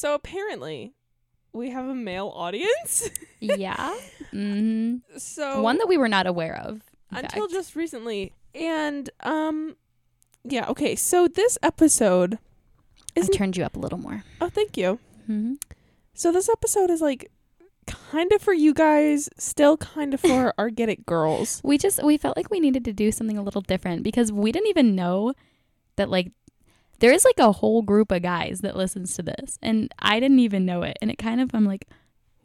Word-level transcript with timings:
So 0.00 0.14
apparently, 0.14 0.94
we 1.52 1.68
have 1.68 1.86
a 1.86 1.94
male 1.94 2.32
audience. 2.34 3.10
yeah. 3.40 3.94
hmm 4.30 4.96
so 5.18 5.60
One 5.60 5.76
that 5.76 5.88
we 5.88 5.98
were 5.98 6.08
not 6.08 6.26
aware 6.26 6.56
of. 6.56 6.80
until 7.10 7.42
fact. 7.42 7.52
just 7.52 7.76
recently, 7.76 8.32
and 8.54 9.10
um, 9.20 9.76
yeah. 10.42 10.66
Okay. 10.70 10.96
So 10.96 11.28
this 11.28 11.58
episode 11.62 12.38
I 13.14 13.26
turned 13.26 13.58
you 13.58 13.64
up 13.64 13.76
a 13.76 13.78
little 13.78 13.98
more. 13.98 14.24
oh, 14.40 14.48
thank 14.48 14.78
you. 14.78 14.98
hmm 15.26 15.56
So 16.14 16.32
this 16.32 16.48
episode 16.48 16.88
is 16.88 17.02
like 17.02 17.30
kind 17.86 18.32
of 18.32 18.40
for 18.40 18.54
you 18.54 18.72
guys, 18.72 19.28
still 19.36 19.76
kind 19.76 20.14
of 20.14 20.20
for 20.20 20.54
our 20.58 20.70
get 20.70 20.88
it 20.88 21.04
girls. 21.04 21.60
We 21.62 21.76
just 21.76 22.02
we 22.02 22.16
felt 22.16 22.38
like 22.38 22.50
we 22.50 22.58
needed 22.58 22.86
to 22.86 22.94
do 22.94 23.12
something 23.12 23.36
a 23.36 23.42
little 23.42 23.60
different 23.60 24.02
because 24.02 24.32
we 24.32 24.50
didn't 24.50 24.68
even 24.68 24.94
know 24.94 25.34
that 25.96 26.08
like 26.08 26.32
there 27.00 27.12
is 27.12 27.24
like 27.24 27.38
a 27.38 27.52
whole 27.52 27.82
group 27.82 28.10
of 28.12 28.22
guys 28.22 28.60
that 28.60 28.76
listens 28.76 29.14
to 29.16 29.22
this 29.22 29.58
and 29.62 29.92
I 29.98 30.20
didn't 30.20 30.38
even 30.38 30.64
know 30.64 30.82
it 30.82 30.96
and 31.02 31.10
it 31.10 31.18
kind 31.18 31.40
of 31.40 31.50
I'm 31.54 31.64
like 31.66 31.86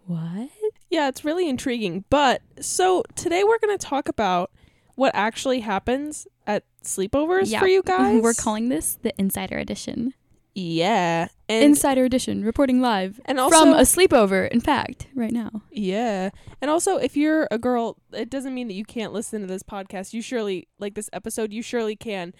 what? 0.05 0.49
Yeah, 0.89 1.07
it's 1.07 1.25
really 1.25 1.49
intriguing. 1.49 2.05
But 2.09 2.41
so 2.61 3.03
today 3.15 3.43
we're 3.43 3.57
going 3.59 3.75
to 3.77 3.83
talk 3.85 4.07
about 4.07 4.51
what 4.95 5.11
actually 5.15 5.61
happens 5.61 6.27
at 6.45 6.63
sleepovers 6.83 7.49
Yeah. 7.51 7.59
for 7.59 7.67
you 7.67 7.81
guys. 7.85 8.21
We're 8.21 8.33
calling 8.35 8.69
this 8.69 8.97
the 9.01 9.13
Insider 9.19 9.57
Edition. 9.57 10.13
yeah, 10.53 11.27
and 11.49 11.63
Insider 11.63 12.05
Edition 12.05 12.45
reporting 12.45 12.81
live 12.81 13.19
and 13.25 13.39
also 13.39 13.59
from 13.59 13.69
a 13.73 13.81
sleepover 13.81 14.47
in 14.49 14.61
fact 14.61 15.07
right 15.15 15.33
now. 15.33 15.63
yeah, 15.71 16.29
and 16.61 16.69
also 16.71 16.97
if 16.97 17.17
you're 17.17 17.47
a 17.51 17.57
girl, 17.57 17.97
it 18.13 18.29
doesn't 18.29 18.53
mean 18.53 18.67
that 18.67 18.73
you 18.75 18.85
can't 18.85 19.11
listen 19.11 19.41
to 19.41 19.47
this 19.47 19.63
podcast. 19.63 20.13
You 20.13 20.21
surely 20.21 20.67
like 20.79 20.93
this 20.93 21.09
episode. 21.13 21.51
You 21.51 21.61
surely 21.63 21.95
can, 21.95 22.33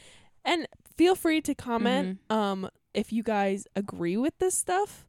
and 0.45 0.67
feel 0.98 1.16
free 1.16 1.42
to 1.42 1.54
comment 1.56 2.20
Mm-hmm. 2.30 2.34
um 2.38 2.70
if 2.94 3.12
you 3.12 3.24
guys 3.24 3.68
agree 3.76 4.16
with 4.18 4.38
this 4.40 4.56
stuff 4.56 5.06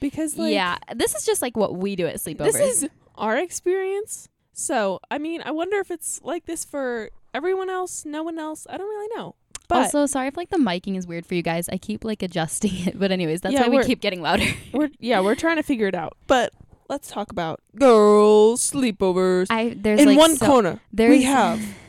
because 0.00 0.36
like 0.36 0.52
yeah, 0.52 0.76
this 0.94 1.14
is 1.14 1.24
just 1.24 1.40
like 1.42 1.56
what 1.56 1.76
we 1.76 1.96
do 1.96 2.06
at 2.06 2.16
sleepovers. 2.16 2.52
this 2.52 2.82
is 2.82 2.88
our 3.16 3.36
experience. 3.38 4.28
So, 4.52 5.00
I 5.10 5.16
mean, 5.18 5.40
I 5.44 5.50
wonder 5.50 5.78
if 5.78 5.90
it's 5.90 6.20
like 6.22 6.44
this 6.44 6.64
for 6.64 7.08
everyone 7.32 7.70
else, 7.70 8.04
no 8.04 8.22
one 8.22 8.38
else. 8.38 8.66
I 8.68 8.76
don't 8.76 8.88
really 8.88 9.08
know. 9.16 9.34
But 9.68 9.76
also, 9.84 10.04
sorry 10.06 10.28
if 10.28 10.36
like 10.36 10.50
the 10.50 10.58
miking 10.58 10.98
is 10.98 11.06
weird 11.06 11.24
for 11.24 11.34
you 11.34 11.42
guys. 11.42 11.68
I 11.70 11.78
keep 11.78 12.04
like 12.04 12.22
adjusting 12.22 12.72
it, 12.86 12.98
but 12.98 13.10
anyways, 13.12 13.40
that's 13.40 13.54
Yeah, 13.54 13.62
why 13.68 13.78
we 13.78 13.84
keep 13.84 14.00
getting 14.00 14.20
louder. 14.20 14.44
we're 14.74 14.90
yeah, 14.98 15.20
we're 15.20 15.36
trying 15.36 15.56
to 15.56 15.62
figure 15.62 15.86
it 15.86 15.94
out. 15.94 16.16
But 16.26 16.52
let's 16.90 17.08
talk 17.08 17.30
about 17.32 17.60
girls 17.78 18.70
sleepovers. 18.72 19.46
I 19.50 19.74
there's 19.78 20.00
In 20.00 20.06
like 20.08 20.18
one 20.18 20.36
so- 20.36 20.46
corner, 20.46 20.80
there's 20.92 21.10
we 21.10 21.22
have 21.22 21.58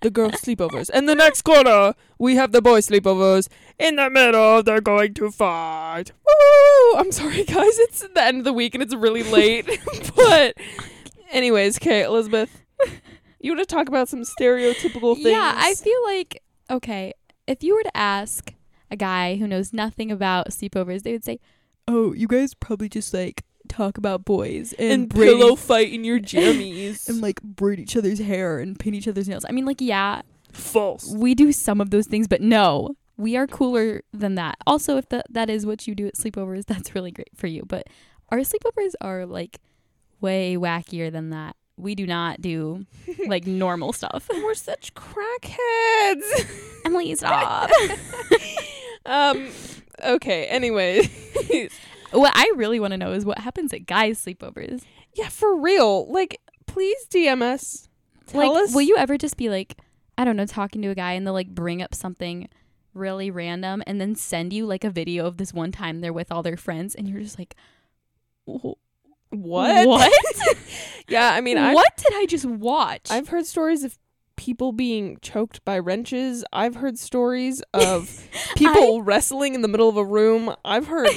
the 0.00 0.10
girls 0.10 0.32
sleepovers. 0.32 0.90
In 0.90 1.06
the 1.06 1.14
next 1.14 1.42
corner, 1.42 1.94
we 2.18 2.36
have 2.36 2.52
the 2.52 2.62
boys 2.62 2.88
sleepovers. 2.88 3.48
In 3.78 3.96
the 3.96 4.10
middle, 4.10 4.62
they're 4.62 4.80
going 4.80 5.14
to 5.14 5.30
fight. 5.30 6.12
Woo! 6.26 6.98
I'm 6.98 7.12
sorry, 7.12 7.44
guys. 7.44 7.78
It's 7.78 8.06
the 8.14 8.22
end 8.22 8.38
of 8.38 8.44
the 8.44 8.52
week 8.52 8.74
and 8.74 8.82
it's 8.82 8.94
really 8.94 9.22
late. 9.22 9.66
but, 10.16 10.56
anyways, 11.30 11.78
okay, 11.78 12.02
Elizabeth, 12.02 12.62
you 13.40 13.52
want 13.52 13.66
to 13.68 13.74
talk 13.74 13.88
about 13.88 14.08
some 14.08 14.22
stereotypical 14.22 15.14
things? 15.14 15.28
Yeah, 15.28 15.54
I 15.56 15.74
feel 15.74 16.02
like 16.04 16.42
okay, 16.70 17.12
if 17.46 17.62
you 17.62 17.74
were 17.74 17.82
to 17.82 17.96
ask 17.96 18.54
a 18.90 18.96
guy 18.96 19.36
who 19.36 19.46
knows 19.46 19.72
nothing 19.72 20.10
about 20.10 20.50
sleepovers, 20.50 21.02
they 21.02 21.12
would 21.12 21.24
say, 21.24 21.40
"Oh, 21.88 22.12
you 22.12 22.28
guys 22.28 22.54
probably 22.54 22.88
just 22.88 23.12
like 23.12 23.44
talk 23.70 23.96
about 23.96 24.24
boys 24.24 24.74
and, 24.74 24.92
and 24.92 25.08
braid 25.08 25.28
pillow 25.28 25.56
fight 25.56 25.92
in 25.92 26.04
your 26.04 26.18
jammies. 26.20 27.08
and 27.08 27.20
like 27.22 27.40
braid 27.42 27.80
each 27.80 27.96
other's 27.96 28.18
hair 28.18 28.58
and 28.58 28.78
paint 28.78 28.94
each 28.96 29.08
other's 29.08 29.28
nails." 29.28 29.46
I 29.48 29.52
mean, 29.52 29.64
like 29.64 29.80
yeah, 29.80 30.22
False. 30.52 31.10
we 31.14 31.34
do 31.34 31.52
some 31.52 31.80
of 31.80 31.90
those 31.90 32.06
things, 32.06 32.28
but 32.28 32.40
no, 32.40 32.96
we 33.16 33.36
are 33.36 33.46
cooler 33.46 34.02
than 34.12 34.34
that. 34.36 34.56
Also, 34.66 34.96
if 34.96 35.08
that 35.10 35.26
that 35.30 35.48
is 35.50 35.64
what 35.66 35.86
you 35.86 35.94
do 35.94 36.06
at 36.06 36.14
sleepovers, 36.16 36.64
that's 36.66 36.94
really 36.94 37.10
great 37.10 37.30
for 37.34 37.46
you. 37.46 37.62
But 37.66 37.86
our 38.30 38.38
sleepovers 38.38 38.94
are 39.00 39.26
like 39.26 39.58
way 40.20 40.56
wackier 40.56 41.10
than 41.10 41.30
that. 41.30 41.56
We 41.76 41.94
do 41.94 42.06
not 42.06 42.40
do 42.42 42.84
like 43.26 43.46
normal 43.46 43.92
stuff. 43.92 44.28
We're 44.30 44.54
such 44.54 44.92
crackheads. 44.94 46.50
Emily, 46.84 47.14
stop. 47.14 47.70
um. 49.06 49.48
Okay. 50.04 50.46
Anyway. 50.46 51.08
What 52.12 52.32
I 52.34 52.52
really 52.56 52.80
want 52.80 52.92
to 52.92 52.98
know 52.98 53.12
is 53.12 53.24
what 53.24 53.38
happens 53.38 53.72
at 53.72 53.86
guys' 53.86 54.24
sleepovers. 54.24 54.82
yeah, 55.14 55.28
for 55.28 55.56
real. 55.56 56.10
Like, 56.10 56.40
please 56.66 57.06
DM 57.08 57.42
us. 57.42 57.88
Tell 58.26 58.52
like, 58.52 58.64
us. 58.64 58.74
will 58.74 58.82
you 58.82 58.96
ever 58.96 59.18
just 59.18 59.36
be 59.36 59.48
like, 59.48 59.76
I 60.16 60.24
don't 60.24 60.36
know, 60.36 60.46
talking 60.46 60.82
to 60.82 60.88
a 60.88 60.94
guy 60.94 61.12
and 61.12 61.26
they'll 61.26 61.34
like 61.34 61.54
bring 61.54 61.82
up 61.82 61.94
something 61.94 62.48
really 62.92 63.30
random 63.30 63.82
and 63.86 64.00
then 64.00 64.14
send 64.14 64.52
you 64.52 64.66
like 64.66 64.84
a 64.84 64.90
video 64.90 65.26
of 65.26 65.36
this 65.36 65.54
one 65.54 65.72
time 65.72 66.00
they're 66.00 66.12
with 66.12 66.32
all 66.32 66.42
their 66.42 66.56
friends 66.56 66.94
and 66.94 67.08
you're 67.08 67.20
just 67.20 67.38
like, 67.38 67.56
what? 68.44 68.76
What? 69.30 70.12
yeah. 71.08 71.30
I 71.32 71.40
mean, 71.40 71.58
I've, 71.58 71.74
what 71.74 71.96
did 71.96 72.12
I 72.14 72.26
just 72.26 72.44
watch? 72.44 73.10
I've 73.10 73.28
heard 73.28 73.46
stories 73.46 73.84
of 73.84 73.98
people 74.36 74.72
being 74.72 75.18
choked 75.20 75.64
by 75.64 75.78
wrenches. 75.78 76.44
I've 76.52 76.76
heard 76.76 76.98
stories 76.98 77.62
of 77.74 78.26
people 78.56 79.02
wrestling 79.02 79.54
in 79.54 79.62
the 79.62 79.68
middle 79.68 79.88
of 79.88 79.96
a 79.96 80.04
room. 80.04 80.54
I've 80.64 80.86
heard. 80.86 81.10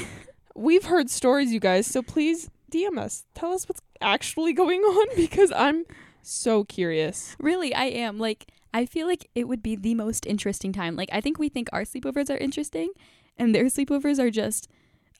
We've 0.55 0.85
heard 0.85 1.09
stories, 1.09 1.51
you 1.51 1.59
guys. 1.59 1.87
So 1.87 2.01
please 2.01 2.49
DM 2.71 2.97
us. 2.97 3.25
Tell 3.33 3.53
us 3.53 3.67
what's 3.67 3.81
actually 4.01 4.53
going 4.53 4.81
on 4.83 5.07
because 5.15 5.51
I'm 5.55 5.85
so 6.21 6.63
curious. 6.63 7.35
really, 7.39 7.73
I 7.73 7.85
am. 7.85 8.17
Like, 8.19 8.47
I 8.73 8.85
feel 8.85 9.07
like 9.07 9.29
it 9.35 9.47
would 9.47 9.61
be 9.61 9.75
the 9.75 9.93
most 9.95 10.25
interesting 10.25 10.73
time. 10.73 10.95
Like, 10.95 11.09
I 11.11 11.21
think 11.21 11.37
we 11.37 11.49
think 11.49 11.69
our 11.71 11.83
sleepovers 11.83 12.29
are 12.29 12.37
interesting 12.37 12.89
and 13.37 13.53
their 13.53 13.65
sleepovers 13.65 14.19
are 14.19 14.31
just 14.31 14.67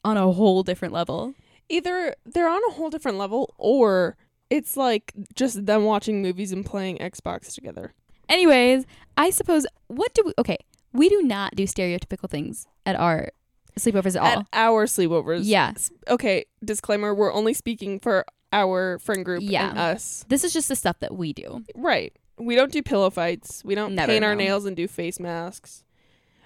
on 0.04 0.16
a 0.16 0.32
whole 0.32 0.62
different 0.62 0.92
level. 0.94 1.34
either 1.68 2.14
they're 2.26 2.48
on 2.48 2.60
a 2.68 2.72
whole 2.72 2.90
different 2.90 3.16
level 3.16 3.54
or 3.56 4.16
it's 4.50 4.76
like 4.76 5.12
just 5.34 5.64
them 5.64 5.84
watching 5.84 6.20
movies 6.20 6.52
and 6.52 6.64
playing 6.66 6.98
Xbox 6.98 7.54
together. 7.54 7.94
Anyways, 8.28 8.84
I 9.16 9.30
suppose 9.30 9.66
what 9.86 10.12
do 10.14 10.22
we 10.26 10.32
okay, 10.38 10.58
we 10.92 11.08
do 11.08 11.22
not 11.22 11.54
do 11.56 11.64
stereotypical 11.64 12.28
things 12.28 12.66
at 12.84 12.96
our 12.96 13.30
sleepovers 13.78 14.20
at 14.20 14.36
all. 14.38 14.46
Our 14.52 14.86
sleepovers. 14.86 15.40
yeah. 15.44 15.72
Okay, 16.08 16.44
disclaimer, 16.64 17.14
we're 17.14 17.32
only 17.32 17.54
speaking 17.54 17.98
for 18.00 18.24
our 18.52 18.98
friend 19.00 19.24
group 19.24 19.42
Yeah. 19.44 19.70
and 19.70 19.78
us. 19.78 20.24
This 20.28 20.44
is 20.44 20.52
just 20.52 20.68
the 20.68 20.76
stuff 20.76 20.98
that 21.00 21.14
we 21.16 21.32
do. 21.32 21.64
Right. 21.74 22.12
We 22.38 22.54
don't 22.56 22.72
do 22.72 22.82
pillow 22.82 23.10
fights. 23.10 23.62
We 23.64 23.74
don't 23.74 23.94
Never, 23.94 24.12
paint 24.12 24.24
our 24.24 24.34
nails 24.34 24.64
and 24.64 24.76
do 24.76 24.86
face 24.88 25.18
masks. 25.20 25.84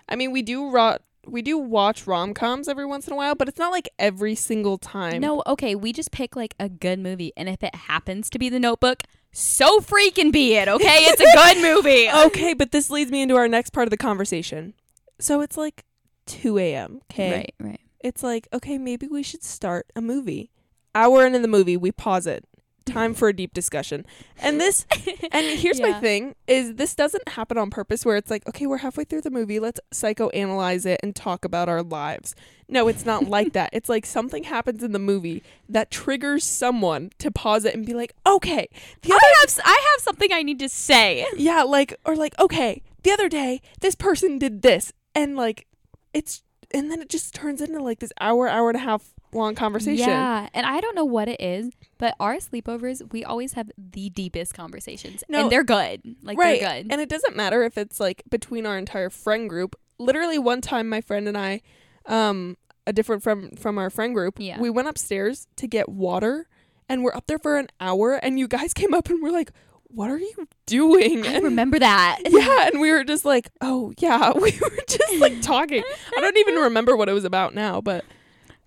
I 0.08 0.16
mean, 0.16 0.32
we 0.32 0.42
do 0.42 0.70
ro- 0.70 0.98
we 1.26 1.42
do 1.42 1.58
watch 1.58 2.06
rom-coms 2.06 2.68
every 2.68 2.86
once 2.86 3.06
in 3.06 3.12
a 3.12 3.16
while, 3.16 3.34
but 3.34 3.48
it's 3.48 3.58
not 3.58 3.70
like 3.72 3.88
every 3.98 4.34
single 4.34 4.78
time. 4.78 5.20
No, 5.20 5.42
okay, 5.46 5.74
we 5.74 5.92
just 5.92 6.10
pick 6.10 6.34
like 6.34 6.54
a 6.58 6.70
good 6.70 6.98
movie 6.98 7.32
and 7.36 7.48
if 7.50 7.62
it 7.62 7.74
happens 7.74 8.30
to 8.30 8.38
be 8.38 8.48
The 8.48 8.58
Notebook, 8.58 9.02
so 9.30 9.80
freaking 9.80 10.32
be 10.32 10.54
it, 10.54 10.68
okay? 10.68 11.00
It's 11.04 11.20
a 11.20 11.34
good 11.34 11.62
movie. 11.62 12.08
Okay, 12.26 12.54
but 12.54 12.70
this 12.72 12.88
leads 12.88 13.10
me 13.10 13.20
into 13.20 13.36
our 13.36 13.46
next 13.48 13.70
part 13.70 13.86
of 13.86 13.90
the 13.90 13.98
conversation. 13.98 14.72
So 15.18 15.42
it's 15.42 15.58
like 15.58 15.84
2 16.28 16.58
a.m. 16.58 17.00
Okay. 17.10 17.32
Right, 17.32 17.54
right. 17.58 17.80
it's 18.00 18.22
like, 18.22 18.46
okay, 18.52 18.78
maybe 18.78 19.08
we 19.08 19.22
should 19.22 19.42
start 19.42 19.90
a 19.96 20.00
movie. 20.00 20.50
Hour 20.94 21.26
into 21.26 21.40
the 21.40 21.48
movie, 21.48 21.76
we 21.76 21.90
pause 21.90 22.26
it. 22.26 22.44
Time 22.86 23.12
for 23.12 23.28
a 23.28 23.36
deep 23.36 23.52
discussion. 23.52 24.06
And 24.38 24.58
this 24.58 24.86
and 25.32 25.58
here's 25.58 25.78
my 25.78 25.92
thing 26.00 26.34
is 26.46 26.76
this 26.76 26.94
doesn't 26.94 27.28
happen 27.28 27.58
on 27.58 27.68
purpose 27.68 28.04
where 28.04 28.16
it's 28.16 28.30
like, 28.30 28.48
okay, 28.48 28.66
we're 28.66 28.78
halfway 28.78 29.04
through 29.04 29.20
the 29.20 29.30
movie, 29.30 29.60
let's 29.60 29.78
psychoanalyze 29.92 30.86
it 30.86 30.98
and 31.02 31.14
talk 31.14 31.44
about 31.44 31.68
our 31.68 31.82
lives. 31.82 32.34
No, 32.66 32.88
it's 32.88 33.04
not 33.04 33.24
like 33.28 33.52
that. 33.52 33.70
It's 33.74 33.90
like 33.90 34.06
something 34.06 34.44
happens 34.44 34.82
in 34.82 34.92
the 34.92 34.98
movie 34.98 35.42
that 35.68 35.90
triggers 35.90 36.44
someone 36.44 37.10
to 37.18 37.30
pause 37.30 37.66
it 37.66 37.74
and 37.74 37.84
be 37.84 37.92
like, 37.92 38.14
okay, 38.26 38.68
the 39.02 39.12
other 39.12 39.20
I 39.22 39.34
have 39.40 39.60
I 39.64 39.88
have 39.92 40.02
something 40.02 40.32
I 40.32 40.42
need 40.42 40.58
to 40.60 40.68
say. 40.70 41.26
yeah, 41.36 41.64
like 41.64 41.94
or 42.06 42.16
like, 42.16 42.38
okay, 42.38 42.82
the 43.02 43.12
other 43.12 43.28
day 43.28 43.60
this 43.80 43.94
person 43.94 44.38
did 44.38 44.62
this 44.62 44.94
and 45.14 45.36
like 45.36 45.66
it's 46.12 46.42
and 46.72 46.90
then 46.90 47.00
it 47.00 47.08
just 47.08 47.34
turns 47.34 47.60
into 47.60 47.82
like 47.82 47.98
this 47.98 48.12
hour, 48.20 48.48
hour 48.48 48.68
and 48.68 48.76
a 48.76 48.80
half 48.80 49.14
long 49.32 49.54
conversation. 49.54 50.08
Yeah, 50.08 50.48
and 50.52 50.66
I 50.66 50.80
don't 50.80 50.94
know 50.94 51.04
what 51.04 51.28
it 51.28 51.40
is, 51.40 51.70
but 51.98 52.14
our 52.20 52.36
sleepovers, 52.36 53.10
we 53.12 53.24
always 53.24 53.54
have 53.54 53.70
the 53.76 54.10
deepest 54.10 54.54
conversations. 54.54 55.24
No. 55.28 55.42
and 55.42 55.52
they're 55.52 55.64
good. 55.64 56.02
Like 56.22 56.38
right. 56.38 56.60
they're 56.60 56.82
good. 56.82 56.92
And 56.92 57.00
it 57.00 57.08
doesn't 57.08 57.36
matter 57.36 57.62
if 57.62 57.78
it's 57.78 58.00
like 58.00 58.22
between 58.28 58.66
our 58.66 58.76
entire 58.76 59.10
friend 59.10 59.48
group. 59.48 59.76
Literally 59.98 60.38
one 60.38 60.60
time 60.60 60.88
my 60.88 61.00
friend 61.00 61.26
and 61.26 61.36
I, 61.36 61.62
um, 62.06 62.56
a 62.86 62.92
different 62.92 63.22
from 63.22 63.50
from 63.52 63.78
our 63.78 63.90
friend 63.90 64.14
group, 64.14 64.36
Yeah. 64.38 64.60
we 64.60 64.70
went 64.70 64.88
upstairs 64.88 65.46
to 65.56 65.66
get 65.66 65.88
water 65.88 66.48
and 66.88 67.02
we're 67.02 67.14
up 67.14 67.26
there 67.26 67.38
for 67.38 67.58
an 67.58 67.68
hour 67.80 68.14
and 68.14 68.38
you 68.38 68.48
guys 68.48 68.72
came 68.74 68.94
up 68.94 69.08
and 69.08 69.22
we're 69.22 69.30
like, 69.30 69.52
What 69.90 70.10
are 70.10 70.18
you 70.18 70.46
doing? 70.66 71.26
I 71.26 71.32
And 71.34 71.44
remember 71.44 71.78
that. 71.78 72.18
yeah, 72.28 72.68
and 72.68 72.80
we 72.80 72.90
were 72.92 73.04
just 73.04 73.24
like, 73.24 73.48
Oh 73.60 73.92
yeah, 73.98 74.32
we 74.34 74.52
were 74.60 74.78
just 74.86 75.14
like 75.18 75.40
talking. 75.42 75.82
I 76.16 76.20
don't 76.20 76.36
even 76.36 76.54
remember 76.56 76.96
what 76.96 77.08
it 77.08 77.12
was 77.14 77.24
about 77.24 77.54
now, 77.54 77.80
but 77.80 78.04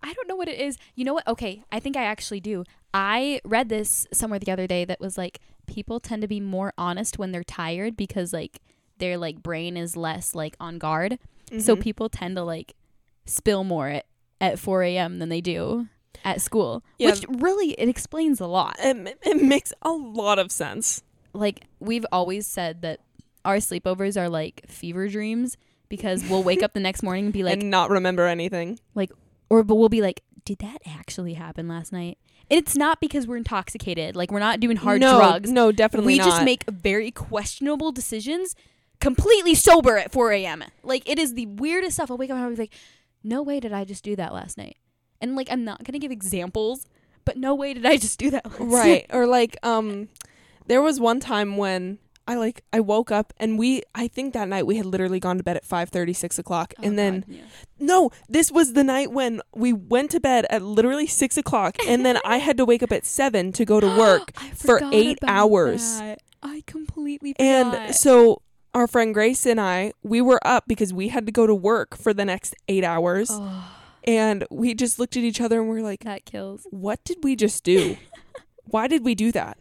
I 0.03 0.13
don't 0.13 0.27
know 0.27 0.35
what 0.35 0.47
it 0.49 0.59
is. 0.59 0.77
You 0.95 1.05
know 1.05 1.13
what? 1.13 1.27
Okay, 1.27 1.63
I 1.71 1.79
think 1.79 1.95
I 1.95 2.03
actually 2.03 2.39
do. 2.39 2.63
I 2.93 3.39
read 3.45 3.69
this 3.69 4.07
somewhere 4.11 4.39
the 4.39 4.51
other 4.51 4.65
day 4.67 4.83
that 4.85 4.99
was 4.99 5.17
like 5.17 5.39
people 5.67 5.99
tend 5.99 6.23
to 6.23 6.27
be 6.27 6.39
more 6.39 6.73
honest 6.77 7.19
when 7.19 7.31
they're 7.31 7.43
tired 7.43 7.95
because 7.95 8.33
like 8.33 8.59
their 8.97 9.17
like 9.17 9.41
brain 9.43 9.77
is 9.77 9.95
less 9.95 10.33
like 10.35 10.55
on 10.59 10.79
guard. 10.79 11.19
So 11.59 11.75
Mhm. 11.75 11.81
people 11.81 12.09
tend 12.09 12.35
to 12.37 12.43
like 12.43 12.73
spill 13.25 13.63
more 13.63 13.89
at, 13.89 14.05
at 14.41 14.57
4 14.57 14.83
a.m. 14.83 15.19
than 15.19 15.29
they 15.29 15.41
do 15.41 15.87
at 16.25 16.41
school, 16.41 16.83
Yeah. 16.97 17.11
which 17.11 17.25
really 17.29 17.71
it 17.73 17.87
explains 17.87 18.39
a 18.39 18.47
lot. 18.47 18.75
it, 18.79 19.17
it 19.21 19.41
makes 19.41 19.71
a 19.83 19.91
lot 19.91 20.39
of 20.39 20.51
sense. 20.51 21.03
Like 21.33 21.65
we've 21.79 22.05
always 22.11 22.47
said 22.47 22.81
that 22.81 22.99
our 23.45 23.57
sleepovers 23.57 24.19
are 24.19 24.29
like 24.29 24.63
fever 24.67 25.07
dreams 25.07 25.57
because 25.89 26.23
we'll 26.29 26.43
wake 26.43 26.63
up 26.63 26.73
the 26.73 26.79
next 26.79 27.03
morning 27.03 27.25
and 27.25 27.33
be 27.33 27.43
like, 27.43 27.59
and 27.59 27.69
not 27.69 27.89
remember 27.89 28.25
anything. 28.25 28.79
Like 28.95 29.11
or 29.49 29.63
but 29.63 29.75
we'll 29.75 29.89
be 29.89 30.01
like, 30.01 30.23
did 30.45 30.59
that 30.59 30.81
actually 30.85 31.33
happen 31.33 31.67
last 31.67 31.91
night? 31.91 32.17
And 32.49 32.57
it's 32.57 32.75
not 32.75 32.99
because 32.99 33.27
we're 33.27 33.37
intoxicated. 33.37 34.15
Like 34.15 34.31
we're 34.31 34.39
not 34.39 34.59
doing 34.59 34.77
hard 34.77 35.01
no, 35.01 35.17
drugs. 35.17 35.51
No, 35.51 35.71
definitely 35.71 36.13
we 36.13 36.17
not. 36.19 36.25
just 36.25 36.43
make 36.43 36.63
very 36.69 37.11
questionable 37.11 37.91
decisions 37.91 38.55
completely 38.99 39.55
sober 39.55 39.97
at 39.97 40.11
4 40.11 40.31
a.m. 40.31 40.63
Like 40.83 41.07
it 41.09 41.19
is 41.19 41.33
the 41.33 41.47
weirdest 41.47 41.95
stuff. 41.95 42.11
I'll 42.11 42.17
wake 42.17 42.29
up 42.29 42.35
and 42.35 42.45
I'll 42.45 42.51
be 42.51 42.55
like, 42.55 42.73
no 43.23 43.41
way 43.41 43.59
did 43.59 43.73
I 43.73 43.83
just 43.83 44.03
do 44.03 44.15
that 44.15 44.33
last 44.33 44.57
night. 44.57 44.77
And 45.19 45.35
like 45.35 45.51
I'm 45.51 45.63
not 45.63 45.83
gonna 45.83 45.99
give 45.99 46.11
examples, 46.11 46.85
but 47.25 47.37
no 47.37 47.53
way 47.53 47.73
did 47.73 47.85
I 47.85 47.97
just 47.97 48.17
do 48.19 48.29
that 48.31 48.45
last 48.45 48.59
night. 48.59 48.69
right 48.69 49.05
or 49.11 49.27
like 49.27 49.57
um 49.63 50.07
there 50.67 50.81
was 50.81 50.99
one 50.99 51.19
time 51.19 51.57
when 51.57 51.97
i 52.27 52.35
like 52.35 52.63
i 52.71 52.79
woke 52.79 53.11
up 53.11 53.33
and 53.37 53.57
we 53.57 53.81
i 53.95 54.07
think 54.07 54.33
that 54.33 54.47
night 54.47 54.65
we 54.65 54.77
had 54.77 54.85
literally 54.85 55.19
gone 55.19 55.37
to 55.37 55.43
bed 55.43 55.57
at 55.57 55.65
5 55.65 55.89
6 56.15 56.39
o'clock 56.39 56.73
Oh, 56.77 56.83
and 56.83 56.97
then 56.97 57.21
God, 57.21 57.25
yeah. 57.29 57.41
no 57.79 58.11
this 58.29 58.51
was 58.51 58.73
the 58.73 58.83
night 58.83 59.11
when 59.11 59.41
we 59.55 59.73
went 59.73 60.11
to 60.11 60.19
bed 60.19 60.45
at 60.49 60.61
literally 60.61 61.07
6 61.07 61.37
o'clock 61.37 61.77
and 61.87 62.05
then 62.05 62.17
i 62.23 62.37
had 62.37 62.57
to 62.57 62.65
wake 62.65 62.83
up 62.83 62.91
at 62.91 63.05
7 63.05 63.51
to 63.53 63.65
go 63.65 63.79
to 63.79 63.87
work 63.97 64.35
for 64.55 64.79
eight 64.91 65.17
hours. 65.27 65.99
that. 65.99 66.21
I 66.43 66.63
completely 66.65 67.33
forgot. 67.33 67.75
and 67.75 67.95
so 67.95 68.41
our 68.73 68.87
friend 68.87 69.13
grace 69.13 69.45
and 69.45 69.59
i 69.59 69.91
we 70.03 70.21
were 70.21 70.39
up 70.45 70.65
because 70.67 70.93
we 70.93 71.09
had 71.09 71.25
to 71.25 71.31
go 71.31 71.45
to 71.47 71.55
work 71.55 71.97
for 71.97 72.13
the 72.13 72.23
next 72.25 72.55
eight 72.67 72.83
hours 72.83 73.29
oh, 73.31 73.69
and 74.05 74.45
we 74.49 74.73
just 74.73 74.97
looked 74.99 75.17
at 75.17 75.23
each 75.23 75.41
other 75.41 75.59
and 75.59 75.69
we 75.69 75.79
are 75.79 75.83
like 75.83 76.03
that 76.03 76.23
kills. 76.25 76.65
what 76.71 77.03
did 77.03 77.17
we 77.23 77.35
just 77.35 77.63
do 77.63 77.97
why 78.65 78.87
did 78.87 79.03
we 79.03 79.13
do 79.15 79.31
that 79.31 79.57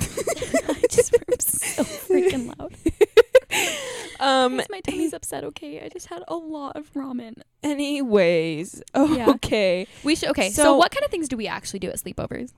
I 0.00 0.82
just 0.90 1.12
burped 1.12 1.42
so 1.42 1.84
freaking 1.84 2.46
loud. 2.58 2.74
um 4.20 4.58
Guys, 4.58 4.66
my 4.70 4.80
tummy's 4.80 5.12
upset. 5.12 5.44
Okay, 5.44 5.84
I 5.84 5.88
just 5.88 6.06
had 6.06 6.22
a 6.28 6.34
lot 6.36 6.76
of 6.76 6.92
ramen. 6.94 7.42
Anyways, 7.62 8.82
Yeah. 8.96 9.30
okay. 9.30 9.86
We 10.04 10.14
should. 10.14 10.30
Okay, 10.30 10.50
so, 10.50 10.62
So- 10.62 10.76
what 10.76 10.90
kind 10.90 11.04
of 11.04 11.10
things 11.10 11.28
do 11.28 11.36
we 11.36 11.46
actually 11.46 11.80
do 11.80 11.88
at 11.88 11.96
sleepovers? 11.96 12.52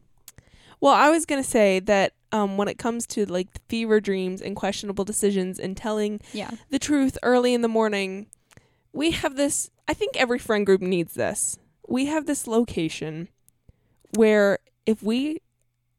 Well, 0.81 0.95
I 0.95 1.09
was 1.11 1.25
gonna 1.27 1.45
say 1.45 1.81
that 1.81 2.13
um, 2.33 2.57
when 2.57 2.69
it 2.69 2.79
comes 2.79 3.07
to 3.09 3.25
like 3.27 3.49
fever 3.69 4.01
dreams 4.01 4.41
and 4.43 4.55
questionable 4.57 5.05
decisions 5.05 5.59
and 5.59 5.77
telling 5.77 6.21
Yeah. 6.33 6.51
the 6.71 6.79
truth 6.79 7.17
early 7.23 7.55
in 7.55 7.63
the 7.63 7.69
morning, 7.69 8.27
we 8.93 9.13
have 9.13 9.37
this. 9.37 9.71
I 9.89 9.95
think 9.95 10.17
every 10.17 10.39
friend 10.39 10.65
group 10.67 10.81
needs 10.81 11.15
this. 11.15 11.59
We 11.89 12.07
have 12.07 12.27
this 12.27 12.47
location 12.47 13.29
where 14.15 14.59
if 14.87 15.03
we 15.03 15.41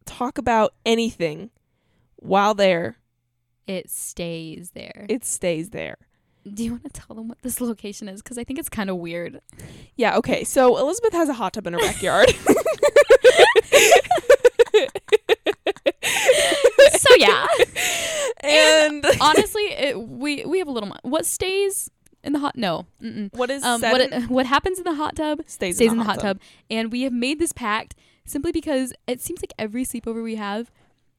talk 0.06 0.38
about 0.38 0.74
anything 0.86 1.50
while 2.18 2.54
there, 2.54 2.98
It 3.68 3.90
stays 3.90 4.72
there. 4.72 5.06
it 5.10 5.25
stays 5.25 5.69
there. 5.72 5.98
do 6.52 6.63
you 6.63 6.72
want 6.72 6.84
to 6.84 6.90
tell 6.90 7.16
them 7.16 7.28
what 7.28 7.42
this 7.42 7.60
location 7.62 8.07
is? 8.07 8.22
Because 8.22 8.38
I 8.38 8.44
think 8.44 8.60
it's 8.60 8.69
kind 8.69 8.90
of 8.90 8.98
weird. 8.98 9.42
Yeah. 9.96 10.18
Okay. 10.18 10.44
So 10.44 10.78
Elizabeth 10.78 11.13
has 11.13 11.28
a 11.30 11.34
hot 11.34 11.54
tub 11.54 11.66
in 11.68 11.74
her 11.74 11.80
backyard. 11.80 12.30
so 16.04 17.16
yeah, 17.18 17.48
and 18.42 19.06
honestly, 19.22 19.63
it, 19.63 20.00
we 20.00 20.46
we 20.46 20.60
have 20.60 20.68
a 20.68 20.72
little. 20.72 20.90
mo- 20.90 20.96
What 21.04 21.25
stays 21.25 21.90
in 22.24 22.34
the 22.34 22.40
hot? 22.40 22.56
No. 22.56 22.86
Mm-mm. 23.02 23.34
what 23.36 23.50
is 23.50 23.63
Um, 23.63 23.81
what 23.81 24.02
it, 24.02 24.30
what 24.30 24.46
happens 24.46 24.78
in 24.78 24.84
the 24.84 24.94
hot 24.96 25.16
tub 25.16 25.40
stays, 25.48 25.75
stays 25.78 25.92
in 25.92 25.98
the 25.98 26.04
hot 26.04 26.19
tub. 26.19 26.40
And 26.69 26.92
we 26.92 27.02
have 27.04 27.13
made 27.13 27.40
this 27.40 27.52
pact 27.54 27.96
simply 28.25 28.51
because 28.51 28.94
it 29.07 29.22
seems 29.22 29.42
like 29.42 29.54
every 29.57 29.86
sleepover 29.86 30.24
we 30.24 30.36
have, 30.36 30.72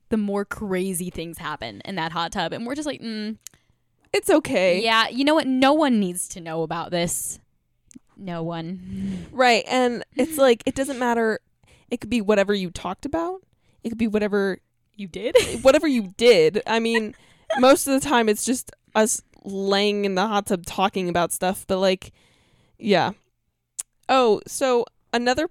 the 0.08 0.16
more 0.16 0.44
crazy 0.44 1.10
things 1.10 1.38
happen 1.38 1.80
in 1.84 1.94
that 1.96 2.12
hot 2.12 2.32
tub, 2.32 2.52
and 2.52 2.66
we're 2.66 2.74
just 2.74 2.86
like, 2.86 3.00
mm, 3.00 3.36
It's 4.12 4.30
okay. 4.30 4.82
yeah, 4.82 5.08
you 5.08 5.24
know 5.24 5.34
what? 5.34 5.46
No 5.46 5.72
one 5.72 5.98
needs 6.00 6.28
to 6.28 6.40
know 6.40 6.62
about 6.62 6.90
this. 6.90 7.40
No 8.16 8.42
one. 8.42 9.26
Right. 9.32 9.64
And 9.68 10.04
it's 10.16 10.38
like 10.46 10.62
it 10.66 10.74
doesn't 10.74 10.98
matter. 10.98 11.40
It 11.90 12.00
could 12.00 12.10
be 12.10 12.20
whatever 12.20 12.54
you 12.54 12.70
talked 12.70 13.04
about. 13.04 13.42
It 13.84 13.90
could 13.90 13.98
be 13.98 14.08
whatever 14.08 14.58
You 14.96 15.06
did? 15.06 15.36
whatever 15.62 15.86
you 15.86 16.14
did. 16.16 16.62
I 16.66 16.80
mean, 16.80 17.14
most 17.58 17.86
of 17.86 18.00
the 18.00 18.08
time 18.08 18.28
it's 18.28 18.44
just 18.44 18.70
us 18.94 19.22
laying 19.44 20.04
in 20.04 20.14
the 20.14 20.26
hot 20.26 20.46
tub 20.46 20.64
talking 20.66 21.08
about 21.08 21.32
stuff, 21.32 21.66
but 21.68 21.78
like 21.78 22.12
yeah. 22.78 23.12
Oh, 24.08 24.40
so 24.46 24.84
another 25.12 25.48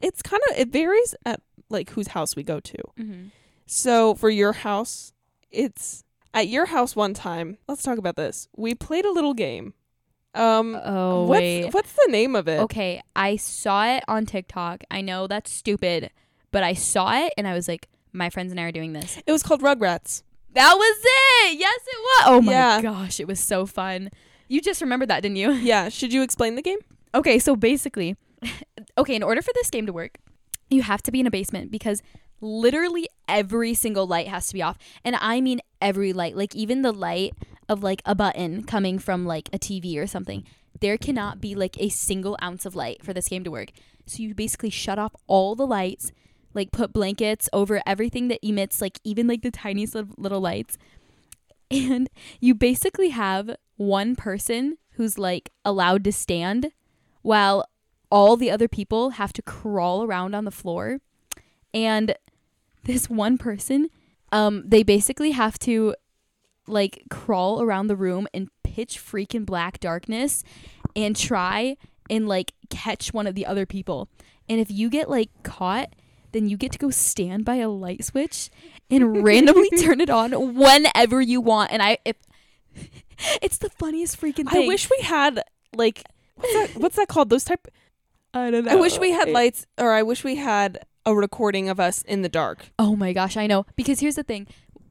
it's 0.00 0.22
kind 0.22 0.42
of 0.50 0.58
it 0.58 0.68
varies 0.68 1.14
at 1.26 1.40
like 1.68 1.90
whose 1.90 2.08
house 2.08 2.34
we 2.36 2.42
go 2.42 2.60
to. 2.60 2.78
mm-hmm. 2.98 3.22
So 3.66 4.14
for 4.14 4.28
your 4.30 4.52
house, 4.52 5.12
it's 5.50 6.02
at 6.34 6.48
your 6.48 6.66
house 6.66 6.96
one 6.96 7.14
time. 7.14 7.58
Let's 7.68 7.82
talk 7.82 7.98
about 7.98 8.16
this. 8.16 8.48
We 8.56 8.74
played 8.74 9.04
a 9.04 9.12
little 9.12 9.34
game. 9.34 9.74
Um 10.34 10.78
Oh 10.84 11.24
what's 11.26 11.40
wait. 11.40 11.74
what's 11.74 11.92
the 11.92 12.06
name 12.10 12.36
of 12.36 12.46
it? 12.48 12.60
Okay, 12.60 13.02
I 13.16 13.36
saw 13.36 13.84
it 13.86 14.04
on 14.08 14.26
TikTok. 14.26 14.82
I 14.90 15.00
know 15.00 15.26
that's 15.26 15.50
stupid, 15.52 16.10
but 16.52 16.62
I 16.62 16.72
saw 16.74 17.12
it 17.24 17.32
and 17.36 17.46
I 17.48 17.54
was 17.54 17.66
like, 17.68 17.88
my 18.12 18.30
friends 18.30 18.50
and 18.52 18.60
I 18.60 18.64
are 18.64 18.72
doing 18.72 18.92
this. 18.92 19.18
It 19.26 19.32
was 19.32 19.42
called 19.42 19.60
Rugrats. 19.62 20.22
That 20.52 20.74
was 20.76 20.96
it. 21.04 21.58
Yes, 21.58 21.80
it 21.86 21.98
was. 22.00 22.22
Oh 22.26 22.40
my 22.42 22.52
Yeah. 22.52 22.82
gosh, 22.82 23.18
it 23.20 23.26
was 23.28 23.38
so 23.40 23.66
fun. 23.66 24.10
You 24.48 24.60
just 24.60 24.80
remembered 24.80 25.08
that, 25.10 25.22
didn't 25.22 25.36
you? 25.36 25.52
Yeah, 25.52 25.88
should 25.88 26.12
you 26.12 26.22
explain 26.22 26.56
the 26.56 26.62
game? 26.62 26.78
Okay, 27.14 27.38
so 27.38 27.54
basically, 27.54 28.16
okay, 29.00 29.14
in 29.14 29.22
order 29.22 29.42
for 29.42 29.52
this 29.54 29.70
game 29.70 29.86
to 29.86 29.92
work, 29.92 30.18
you 30.68 30.82
have 30.82 31.02
to 31.02 31.10
be 31.10 31.20
in 31.20 31.26
a 31.26 31.30
basement 31.30 31.70
because 31.70 32.02
literally 32.40 33.08
every 33.26 33.74
single 33.74 34.06
light 34.06 34.28
has 34.28 34.46
to 34.48 34.54
be 34.54 34.62
off. 34.62 34.78
And 35.04 35.16
I 35.16 35.40
mean 35.40 35.60
every 35.80 36.12
light, 36.12 36.36
like 36.36 36.54
even 36.54 36.82
the 36.82 36.92
light 36.92 37.34
of 37.68 37.82
like 37.82 38.02
a 38.04 38.14
button 38.14 38.64
coming 38.64 38.98
from 38.98 39.24
like 39.24 39.48
a 39.52 39.58
TV 39.58 39.96
or 39.96 40.06
something. 40.06 40.44
There 40.80 40.98
cannot 40.98 41.40
be 41.40 41.54
like 41.54 41.80
a 41.80 41.88
single 41.88 42.36
ounce 42.42 42.66
of 42.66 42.76
light 42.76 43.04
for 43.04 43.12
this 43.12 43.28
game 43.28 43.44
to 43.44 43.50
work. 43.50 43.70
So 44.06 44.22
you 44.22 44.34
basically 44.34 44.70
shut 44.70 44.98
off 44.98 45.14
all 45.26 45.54
the 45.54 45.66
lights, 45.66 46.12
like 46.54 46.72
put 46.72 46.92
blankets 46.92 47.48
over 47.52 47.82
everything 47.86 48.28
that 48.28 48.46
emits 48.46 48.80
like 48.80 48.98
even 49.04 49.26
like 49.26 49.42
the 49.42 49.50
tiniest 49.50 49.94
little, 49.94 50.40
lights. 50.40 50.76
And 51.72 52.10
you 52.40 52.56
basically 52.56 53.10
have 53.10 53.54
one 53.76 54.16
person 54.16 54.78
who's 54.94 55.18
like 55.18 55.50
allowed 55.64 56.02
to 56.02 56.12
stand 56.12 56.72
while 57.22 57.64
all 58.10 58.36
the 58.36 58.50
other 58.50 58.68
people 58.68 59.10
have 59.10 59.32
to 59.34 59.42
crawl 59.42 60.02
around 60.02 60.34
on 60.34 60.44
the 60.44 60.50
floor. 60.50 61.00
And 61.72 62.14
this 62.84 63.08
one 63.08 63.38
person, 63.38 63.88
um, 64.32 64.64
they 64.66 64.82
basically 64.82 65.32
have 65.32 65.58
to 65.60 65.94
like 66.66 67.04
crawl 67.10 67.62
around 67.62 67.86
the 67.86 67.96
room 67.96 68.28
in 68.32 68.48
pitch 68.62 68.98
freaking 68.98 69.44
black 69.44 69.80
darkness 69.80 70.44
and 70.94 71.16
try 71.16 71.76
and 72.08 72.28
like 72.28 72.52
catch 72.68 73.12
one 73.12 73.26
of 73.26 73.34
the 73.34 73.46
other 73.46 73.66
people. 73.66 74.08
And 74.48 74.60
if 74.60 74.70
you 74.70 74.90
get 74.90 75.08
like 75.08 75.30
caught, 75.42 75.94
then 76.32 76.48
you 76.48 76.56
get 76.56 76.72
to 76.72 76.78
go 76.78 76.90
stand 76.90 77.44
by 77.44 77.56
a 77.56 77.68
light 77.68 78.04
switch 78.04 78.50
and 78.90 79.24
randomly 79.24 79.70
turn 79.70 80.00
it 80.00 80.10
on 80.10 80.54
whenever 80.54 81.20
you 81.20 81.40
want. 81.40 81.72
And 81.72 81.82
I, 81.82 81.98
if 82.04 82.16
it's 83.42 83.58
the 83.58 83.70
funniest 83.70 84.20
freaking 84.20 84.48
thing. 84.48 84.64
I 84.64 84.66
wish 84.66 84.88
we 84.90 85.02
had 85.02 85.42
like 85.74 86.04
what's 86.36 86.52
that, 86.52 86.80
what's 86.80 86.96
that 86.96 87.08
called? 87.08 87.30
Those 87.30 87.44
type. 87.44 87.68
I 88.32 88.50
don't 88.50 88.64
know. 88.64 88.72
I 88.72 88.76
wish 88.76 88.98
we 88.98 89.10
had 89.10 89.28
lights, 89.28 89.66
or 89.78 89.92
I 89.92 90.02
wish 90.02 90.22
we 90.24 90.36
had 90.36 90.84
a 91.06 91.14
recording 91.14 91.68
of 91.68 91.80
us 91.80 92.02
in 92.02 92.22
the 92.22 92.28
dark. 92.28 92.70
Oh 92.78 92.94
my 92.96 93.12
gosh, 93.12 93.36
I 93.36 93.46
know. 93.46 93.66
Because 93.76 94.00
here's 94.00 94.14
the 94.14 94.22
thing. 94.22 94.46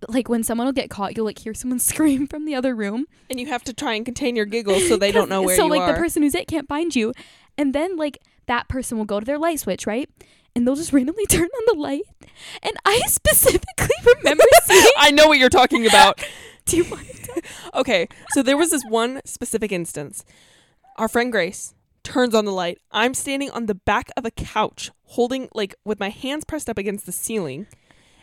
Like 0.07 0.29
when 0.29 0.43
someone 0.43 0.65
will 0.65 0.73
get 0.73 0.89
caught, 0.89 1.15
you'll 1.15 1.25
like 1.25 1.39
hear 1.39 1.53
someone 1.53 1.79
scream 1.91 2.27
from 2.27 2.45
the 2.45 2.55
other 2.55 2.75
room. 2.75 3.05
And 3.29 3.39
you 3.39 3.47
have 3.47 3.63
to 3.65 3.73
try 3.73 3.93
and 3.93 4.05
contain 4.05 4.35
your 4.35 4.45
giggles 4.45 4.87
so 4.87 4.97
they 4.97 5.11
don't 5.13 5.29
know 5.29 5.41
where 5.41 5.55
you 5.55 5.61
are. 5.61 5.65
so 5.65 5.67
like 5.67 5.81
are. 5.81 5.93
the 5.93 5.99
person 5.99 6.23
who's 6.23 6.35
it 6.35 6.47
can't 6.47 6.67
find 6.67 6.95
you. 6.95 7.13
And 7.57 7.73
then 7.73 7.97
like 7.97 8.19
that 8.47 8.67
person 8.67 8.97
will 8.97 9.05
go 9.05 9.19
to 9.19 9.25
their 9.25 9.37
light 9.37 9.59
switch, 9.59 9.85
right? 9.85 10.09
And 10.55 10.65
they'll 10.65 10.75
just 10.75 10.93
randomly 10.93 11.25
turn 11.29 11.47
on 11.47 11.63
the 11.67 11.81
light. 11.81 12.03
And 12.63 12.75
I 12.85 12.99
specifically 13.07 13.95
remember 14.17 14.43
seeing 14.63 14.85
I 14.97 15.11
know 15.11 15.27
what 15.27 15.37
you're 15.37 15.49
talking 15.49 15.85
about. 15.85 16.23
Do 16.65 16.77
you 16.77 16.85
want 16.85 17.07
to 17.07 17.41
okay, 17.73 18.07
so 18.31 18.41
there 18.41 18.57
was 18.57 18.71
this 18.71 18.83
one 18.87 19.21
specific 19.25 19.71
instance. 19.71 20.25
Our 20.97 21.07
friend 21.07 21.31
Grace 21.31 21.73
turns 22.03 22.33
on 22.35 22.45
the 22.45 22.51
light. 22.51 22.79
I'm 22.91 23.13
standing 23.13 23.51
on 23.51 23.65
the 23.65 23.75
back 23.75 24.09
of 24.17 24.25
a 24.25 24.31
couch, 24.31 24.91
holding 25.03 25.49
like 25.53 25.75
with 25.85 25.99
my 25.99 26.09
hands 26.09 26.45
pressed 26.45 26.69
up 26.69 26.77
against 26.77 27.05
the 27.05 27.11
ceiling, 27.11 27.67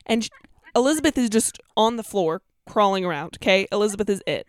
and 0.04 0.25
sh- 0.25 0.30
Elizabeth 0.75 1.16
is 1.18 1.30
just 1.30 1.59
on 1.76 1.97
the 1.97 2.02
floor 2.02 2.42
crawling 2.66 3.04
around. 3.04 3.37
Okay, 3.40 3.66
Elizabeth 3.73 4.09
is 4.09 4.23
it. 4.26 4.47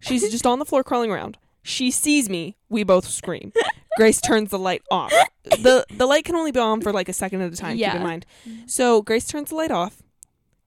She's 0.00 0.30
just 0.30 0.46
on 0.46 0.58
the 0.58 0.64
floor 0.64 0.84
crawling 0.84 1.10
around. 1.10 1.38
She 1.62 1.90
sees 1.90 2.28
me. 2.28 2.56
We 2.68 2.84
both 2.84 3.06
scream. 3.08 3.52
Grace 3.96 4.20
turns 4.20 4.50
the 4.50 4.58
light 4.58 4.82
off. 4.90 5.12
the 5.44 5.86
The 5.90 6.06
light 6.06 6.24
can 6.24 6.36
only 6.36 6.52
be 6.52 6.60
on 6.60 6.82
for 6.82 6.92
like 6.92 7.08
a 7.08 7.12
second 7.12 7.40
at 7.40 7.52
a 7.52 7.56
time. 7.56 7.76
yeah. 7.76 7.92
Keep 7.92 8.00
in 8.00 8.06
mind. 8.06 8.26
So 8.66 9.00
Grace 9.00 9.26
turns 9.26 9.48
the 9.48 9.54
light 9.56 9.70
off. 9.70 10.02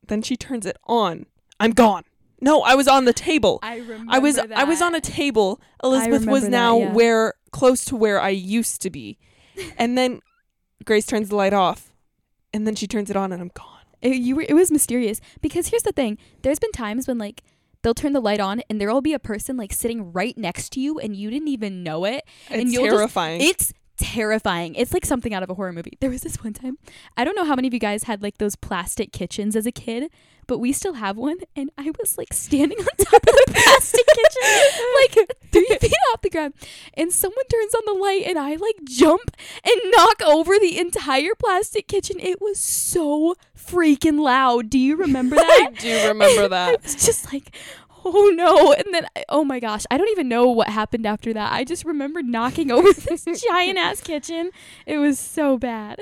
Then 0.08 0.22
she 0.22 0.36
turns 0.36 0.66
it 0.66 0.78
on. 0.86 1.28
I'm 1.60 1.72
gone. 1.72 2.04
No, 2.40 2.62
I 2.62 2.76
was 2.76 2.88
on 2.88 3.06
the 3.06 3.14
table. 3.14 3.60
I 3.64 3.78
remember. 3.78 4.12
I 4.14 4.20
was 4.20 4.38
I 4.38 4.64
was 4.64 4.82
on 4.82 4.96
a 4.96 5.02
table. 5.02 5.60
Elizabeth 5.84 6.26
was 6.26 6.26
remember 6.26 6.40
that, 6.42 6.50
now 6.52 6.78
yeah. 6.80 6.94
where 6.94 7.34
close 7.52 7.86
to 7.86 7.96
where 7.96 8.20
I 8.20 8.30
used 8.30 8.82
to 8.82 8.90
be. 8.90 9.18
and 9.78 9.98
then 9.98 10.22
Grace 10.86 11.06
turns 11.06 11.30
the 11.30 11.36
light 11.36 11.54
off. 11.54 11.92
And 12.54 12.66
then 12.66 12.76
she 12.76 12.88
turns 12.88 13.10
it 13.10 13.16
on 13.16 13.32
and 13.32 13.42
I'm 13.42 13.52
gone. 13.54 13.82
It, 14.02 14.16
you 14.16 14.36
were. 14.36 14.46
It 14.48 14.54
was 14.54 14.72
mysterious 14.72 15.20
because 15.42 15.68
here's 15.68 15.84
the 15.84 15.92
thing. 15.92 16.18
There's 16.44 16.60
been 16.60 16.72
times 16.72 17.08
when 17.08 17.18
like 17.18 17.44
they'll 17.82 17.94
turn 17.94 18.14
the 18.14 18.22
light 18.22 18.40
on 18.40 18.62
and 18.70 18.80
there'll 18.80 19.02
be 19.02 19.14
a 19.14 19.20
person 19.20 19.58
like 19.58 19.74
sitting 19.74 20.12
right 20.14 20.38
next 20.38 20.70
to 20.74 20.80
you 20.80 20.98
and 21.00 21.16
you 21.16 21.30
didn't 21.30 21.50
even 21.50 21.84
know 21.84 22.06
it. 22.06 22.24
It's 22.50 22.62
and 22.62 22.72
you'll 22.72 22.86
just- 22.86 22.96
terrifying. 22.96 23.42
It's 23.42 23.74
terrifying. 23.98 24.76
It's 24.76 24.94
like 24.94 25.06
something 25.06 25.34
out 25.34 25.44
of 25.44 25.50
a 25.50 25.56
horror 25.56 25.74
movie. 25.74 25.98
There 26.00 26.10
was 26.10 26.22
this 26.22 26.44
one 26.44 26.54
time. 26.54 26.78
I 27.18 27.24
don't 27.24 27.36
know 27.36 27.44
how 27.46 27.56
many 27.56 27.68
of 27.68 27.74
you 27.74 27.80
guys 27.80 28.04
had 28.04 28.22
like 28.24 28.38
those 28.38 28.56
plastic 28.56 29.12
kitchens 29.12 29.56
as 29.56 29.66
a 29.66 29.72
kid, 29.72 30.10
but 30.48 30.58
we 30.60 30.72
still 30.74 30.94
have 30.94 31.18
one. 31.18 31.38
And 31.56 31.70
I 31.78 31.92
was 32.00 32.18
like 32.18 32.34
standing 32.34 32.78
on 32.80 32.86
top 32.98 33.14
of 33.22 33.22
the 33.36 33.46
plastic 33.54 34.06
kitchen, 34.08 35.28
like 35.28 35.38
three 35.52 35.78
feet 35.82 35.94
off 36.14 36.22
the 36.22 36.30
ground. 36.30 36.54
And 36.94 37.12
someone 37.12 37.46
turns 37.52 37.76
on 37.76 37.82
the 37.86 37.94
light 38.02 38.24
and 38.26 38.40
I 38.40 38.56
like 38.56 38.78
jump 38.86 39.36
and 39.64 39.76
knock 39.96 40.22
over 40.24 40.58
the 40.60 40.78
entire 40.80 41.36
plastic 41.38 41.88
kitchen. 41.88 42.18
It 42.20 42.42
was 42.42 42.60
so 42.60 43.36
freaking 43.58 44.20
loud. 44.20 44.70
Do 44.70 44.80
you 44.80 44.96
remember 44.96 45.36
that? 45.38 45.68
I 45.70 45.72
do 45.80 46.08
remember 46.08 46.44
I 46.46 46.48
that. 46.48 46.84
was 46.84 46.96
just 46.96 47.32
like, 47.34 47.56
oh 48.06 48.32
no. 48.34 48.72
And 48.74 48.94
then, 48.94 49.06
I- 49.16 49.26
oh 49.30 49.44
my 49.44 49.60
gosh, 49.60 49.84
I 49.92 49.98
don't 49.98 50.10
even 50.10 50.30
know 50.30 50.48
what 50.48 50.70
happened 50.70 51.06
after 51.06 51.34
that. 51.34 51.52
I 51.52 51.64
just 51.66 51.84
remember 51.84 52.24
knocking 52.24 52.72
over 52.72 52.94
this 52.94 53.26
giant 53.50 53.78
ass 53.78 54.00
kitchen. 54.02 54.52
It 54.86 54.98
was 54.98 55.20
so 55.20 55.58
bad. 55.58 56.00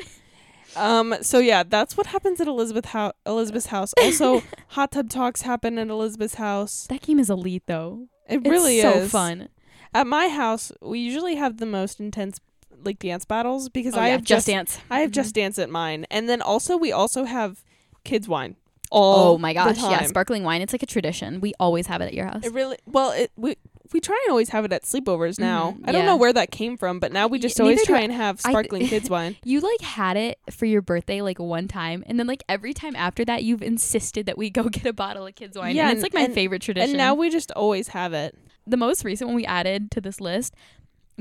Um 0.76 1.16
so 1.22 1.40
yeah, 1.40 1.64
that's 1.64 1.96
what 1.98 2.08
happens 2.08 2.40
at 2.42 2.48
Elizabeth 2.48 2.86
house 2.86 3.14
Elizabeth's 3.26 3.68
house. 3.68 3.94
Also, 4.02 4.42
hot 4.70 4.92
tub 4.92 5.10
talks 5.10 5.42
happen 5.44 5.78
at 5.78 5.88
Elizabeth's 5.90 6.36
house. 6.36 6.86
That 6.90 7.02
game 7.02 7.20
is 7.20 7.30
elite 7.30 7.64
though. 7.68 8.08
It 8.28 8.38
It's 8.40 8.50
really 8.50 8.82
so 8.82 8.92
is 8.94 9.04
so 9.12 9.18
fun. 9.18 9.50
At 9.94 10.08
my 10.08 10.28
house, 10.28 10.72
we 10.82 11.00
usually 11.00 11.36
have 11.36 11.58
the 11.58 11.66
most 11.66 12.00
intense 12.00 12.40
like 12.84 13.00
dance 13.00 13.26
battles 13.26 13.70
because 13.70 13.96
Oh, 13.96 14.00
I 14.00 14.08
yeah, 14.08 14.12
have 14.14 14.22
Just 14.22 14.30
just 14.30 14.48
Dance. 14.48 14.80
I 14.92 15.00
have 15.00 15.10
Mhm. 15.12 15.14
just 15.14 15.36
dance 15.36 15.58
at 15.60 15.70
mine. 15.70 16.06
And 16.12 16.28
then 16.30 16.42
also 16.42 16.78
we 16.78 16.92
also 16.92 17.24
have 17.24 17.64
kids 18.04 18.28
wine. 18.28 18.56
Oh 18.92 19.38
my 19.38 19.54
gosh, 19.54 19.78
yeah, 19.82 20.04
sparkling 20.06 20.44
wine. 20.44 20.62
It's 20.62 20.72
like 20.74 20.84
a 20.84 20.86
tradition. 20.86 21.42
We 21.42 21.54
always 21.60 21.88
have 21.88 22.02
it 22.02 22.06
at 22.06 22.14
your 22.14 22.26
house. 22.26 22.46
It 22.46 22.54
really 22.54 22.78
well. 22.86 23.12
It 23.12 23.32
we 23.36 23.56
we 23.96 24.02
try 24.02 24.22
and 24.26 24.32
always 24.32 24.50
have 24.50 24.66
it 24.66 24.74
at 24.74 24.84
sleepovers 24.84 25.40
now. 25.40 25.72
Mhm, 25.72 25.88
I 25.88 25.94
don't 25.94 26.02
yeah. 26.02 26.08
know 26.08 26.18
where 26.18 26.34
that 26.34 26.52
came 26.52 26.76
from, 26.76 27.00
but 27.00 27.14
now 27.14 27.28
we 27.28 27.40
just 27.40 27.58
always 27.62 27.82
try 27.86 28.02
and 28.02 28.12
have 28.12 28.42
sparkling 28.42 28.88
kids 28.94 29.10
wine. 29.10 29.38
You 29.46 29.62
like 29.62 29.80
had 29.80 30.18
it 30.18 30.38
for 30.52 30.66
your 30.66 30.82
birthday 30.82 31.22
like 31.22 31.40
one 31.40 31.70
time, 31.70 32.04
and 32.06 32.20
then 32.20 32.28
like 32.28 32.44
every 32.50 32.74
time 32.74 32.94
after 32.98 33.24
that, 33.24 33.46
you've 33.46 33.62
insisted 33.64 34.26
that 34.26 34.38
we 34.38 34.50
go 34.50 34.64
get 34.70 34.86
a 34.86 34.92
bottle 34.92 35.26
of 35.26 35.34
kids 35.36 35.58
wine. 35.58 35.78
Yeah, 35.78 35.88
and 35.88 35.94
it's 35.94 36.04
like 36.04 36.14
my 36.14 36.24
and- 36.24 36.34
favorite 36.34 36.62
tradition. 36.62 36.90
And 36.90 36.98
now 36.98 37.14
we 37.16 37.30
just 37.30 37.52
always 37.54 37.88
have 37.90 38.12
it. 38.12 38.38
the 38.68 38.76
most 38.76 39.06
recent 39.06 39.30
one 39.30 39.36
we 39.36 39.46
added 39.46 39.92
to 39.92 40.02
this 40.02 40.20
list 40.20 40.54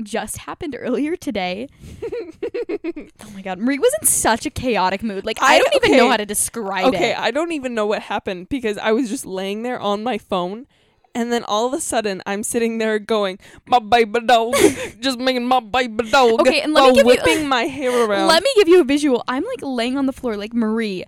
just 0.03 0.39
happened 0.39 0.75
earlier 0.77 1.15
today. 1.15 1.69
oh 2.83 3.29
my 3.33 3.41
god, 3.41 3.57
Marie 3.59 3.79
was 3.79 3.95
in 4.01 4.05
such 4.07 4.45
a 4.45 4.49
chaotic 4.49 5.01
mood. 5.01 5.25
Like 5.25 5.41
I, 5.41 5.55
I- 5.55 5.59
don't 5.59 5.75
even 5.75 5.97
know 5.97 6.09
how 6.09 6.17
to 6.17 6.25
describe 6.25 6.87
Okay, 6.87 6.97
it. 6.97 6.99
Okay, 6.99 7.13
I 7.13 7.31
don't 7.31 7.53
even 7.53 7.73
know 7.73 7.85
what 7.85 8.01
happened 8.01 8.49
because 8.49 8.77
I 8.77 8.91
was 8.91 9.09
just 9.09 9.25
laying 9.25 9.63
there 9.63 9.79
on 9.79 10.03
my 10.03 10.17
phone. 10.17 10.67
And 11.15 11.31
then 11.31 11.43
all 11.45 11.65
of 11.65 11.73
a 11.73 11.79
sudden, 11.79 12.21
I'm 12.25 12.43
sitting 12.43 12.77
there 12.77 12.99
going, 12.99 13.39
"My 13.65 13.79
baby 13.79 14.19
dog, 14.19 14.53
just 14.99 15.17
making 15.17 15.45
my 15.47 15.61
baby 15.61 16.09
dog." 16.11 16.41
Okay, 16.41 16.61
and 16.61 16.73
let 16.73 16.89
me 16.89 16.95
give 16.95 17.05
you- 17.05 17.05
whipping 17.05 17.47
my 17.47 17.63
hair 17.63 17.91
around. 18.05 18.27
Let 18.27 18.43
me 18.43 18.49
give 18.55 18.67
you 18.67 18.81
a 18.81 18.83
visual. 18.83 19.23
I'm 19.27 19.43
like 19.43 19.61
laying 19.61 19.97
on 19.97 20.05
the 20.05 20.13
floor 20.13 20.37
like 20.37 20.53
Marie. 20.53 21.05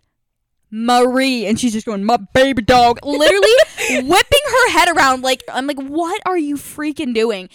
Marie 0.69 1.45
and 1.45 1.57
she's 1.57 1.71
just 1.71 1.85
going 1.85 2.03
my 2.03 2.17
baby 2.33 2.61
dog 2.61 2.99
literally 3.01 3.47
whipping 3.89 4.45
her 4.49 4.69
head 4.71 4.89
around 4.89 5.21
like 5.21 5.41
I'm 5.47 5.65
like 5.65 5.79
what 5.79 6.21
are 6.25 6.37
you 6.37 6.57
freaking 6.57 7.13
doing 7.13 7.47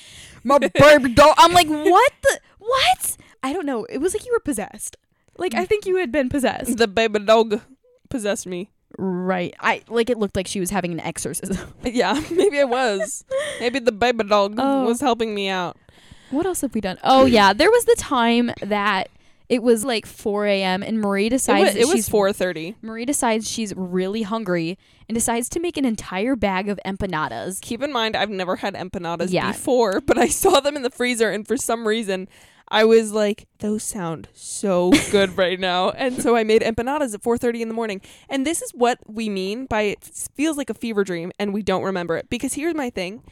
my 0.44 0.56
baby 0.56 1.12
dog 1.12 1.34
I'm 1.36 1.52
like 1.52 1.68
what 1.68 2.12
the 2.22 2.40
what 2.56 3.18
I 3.42 3.52
don't 3.52 3.66
know 3.66 3.84
it 3.84 3.98
was 3.98 4.14
like 4.14 4.24
you 4.24 4.32
were 4.32 4.40
possessed 4.40 4.96
like 5.36 5.54
I 5.54 5.66
mm. 5.66 5.68
think 5.68 5.84
you 5.84 5.96
had 5.96 6.10
been 6.10 6.30
possessed 6.30 6.78
the 6.78 6.88
baby 6.88 7.18
dog 7.18 7.60
possessed 8.12 8.46
me. 8.46 8.70
Right 8.98 9.54
I 9.60 9.82
like 9.88 10.10
it 10.10 10.18
looked 10.18 10.36
like 10.36 10.46
she 10.46 10.60
was 10.60 10.70
having 10.70 10.92
an 10.92 11.00
exorcism 11.00 11.72
Yeah, 11.84 12.20
maybe 12.30 12.58
it 12.58 12.68
was. 12.68 13.24
maybe 13.60 13.78
the 13.78 13.92
baby 13.92 14.24
dog 14.24 14.54
Oh. 14.58 14.84
was 14.84 15.00
helping 15.00 15.34
me 15.34 15.48
out. 15.48 15.76
What 16.30 16.46
else 16.46 16.60
have 16.62 16.74
we 16.74 16.80
done? 16.80 16.98
Oh 17.04 17.24
yeah, 17.26 17.52
there 17.52 17.70
was 17.70 17.84
the 17.84 17.96
time 17.98 18.52
that 18.62 19.08
it 19.48 19.62
was 19.62 19.84
like 19.84 20.06
4 20.06 20.46
a.m. 20.46 20.82
and 20.82 20.98
Marie 20.98 21.26
It 21.26 21.30
decides 21.30 21.74
was, 21.74 21.76
it 21.76 21.86
was 21.86 21.96
she's 21.96 22.08
4:30. 22.08 22.76
Marie 22.80 23.04
decides 23.04 23.50
she's 23.50 23.74
really 23.76 24.22
hungry 24.22 24.78
and 25.08 25.14
decides 25.14 25.50
to 25.50 25.60
make 25.60 25.76
an 25.76 25.84
entire 25.84 26.36
bag 26.36 26.70
of 26.70 26.80
empanadas. 26.86 27.60
Keep 27.60 27.82
in 27.82 27.92
mind, 27.92 28.16
I've 28.16 28.30
never 28.30 28.56
had 28.56 28.72
empanadas 28.74 29.30
Yeah. 29.30 29.52
before, 29.52 30.00
but 30.00 30.16
I 30.16 30.28
saw 30.28 30.60
them 30.60 30.74
in 30.74 30.82
the 30.82 30.90
freezer, 30.90 31.28
and 31.30 31.46
for 31.46 31.58
some 31.58 31.86
reason, 31.86 32.28
I 32.68 32.84
was 32.84 33.12
like, 33.12 33.46
"Those 33.58 33.82
sound 33.82 34.28
so 34.34 34.92
good 35.10 35.36
right 35.44 35.58
now," 35.60 35.90
and 35.90 36.22
so 36.22 36.36
I 36.36 36.44
made 36.44 36.62
empanadas 36.62 37.14
at 37.14 37.22
4:30 37.22 37.60
in 37.62 37.68
the 37.68 37.74
morning. 37.74 38.00
And 38.28 38.46
this 38.46 38.62
is 38.62 38.70
what 38.72 38.98
we 39.06 39.28
mean 39.28 39.66
by 39.66 39.82
it 39.82 40.04
feels 40.34 40.56
like 40.56 40.70
a 40.70 40.74
fever 40.74 41.04
dream, 41.04 41.32
and 41.38 41.52
we 41.52 41.62
don't 41.62 41.82
remember 41.82 42.16
it. 42.16 42.28
Because 42.30 42.54
here's 42.54 42.74
my 42.74 42.90
thing: 42.90 43.22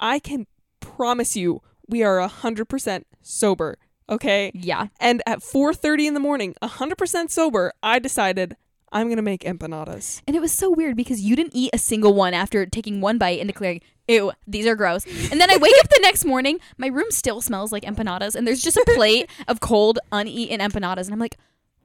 I 0.00 0.18
can 0.18 0.46
promise 0.80 1.36
you, 1.36 1.62
we 1.88 2.02
are 2.02 2.20
hundred 2.28 2.66
percent 2.66 3.06
sober. 3.22 3.78
Okay, 4.08 4.52
Yeah. 4.54 4.86
and 5.00 5.20
at 5.26 5.40
4:30 5.40 6.06
in 6.06 6.14
the 6.14 6.20
morning, 6.20 6.54
hundred 6.62 6.96
percent 6.96 7.32
sober, 7.32 7.72
I 7.82 7.98
decided 7.98 8.56
I'm 8.92 9.08
gonna 9.08 9.22
make 9.22 9.42
empanadas. 9.42 10.22
And 10.26 10.36
it 10.36 10.40
was 10.40 10.52
so 10.52 10.70
weird 10.70 10.96
because 10.96 11.20
you 11.20 11.36
didn't 11.36 11.54
eat 11.54 11.70
a 11.72 11.78
single 11.78 12.14
one 12.14 12.34
after 12.34 12.64
taking 12.66 13.00
one 13.00 13.18
bite 13.18 13.40
and 13.40 13.48
declaring, 13.48 13.80
ew, 14.08 14.32
these 14.46 14.66
are 14.66 14.76
gross. 14.76 15.04
And 15.30 15.40
then 15.40 15.50
I 15.50 15.56
wake 15.56 15.74
up 15.80 15.88
the 15.88 15.98
next 16.02 16.24
morning, 16.24 16.60
my 16.78 16.86
room 16.86 17.10
still 17.10 17.40
smells 17.40 17.72
like 17.72 17.82
empanadas, 17.82 18.34
and 18.34 18.46
there's 18.46 18.62
just 18.62 18.76
a 18.76 18.84
plate 18.94 19.28
of 19.48 19.60
cold, 19.60 19.98
uneaten 20.12 20.60
empanadas. 20.60 21.04
And 21.06 21.12
I'm 21.12 21.18
like, 21.18 21.36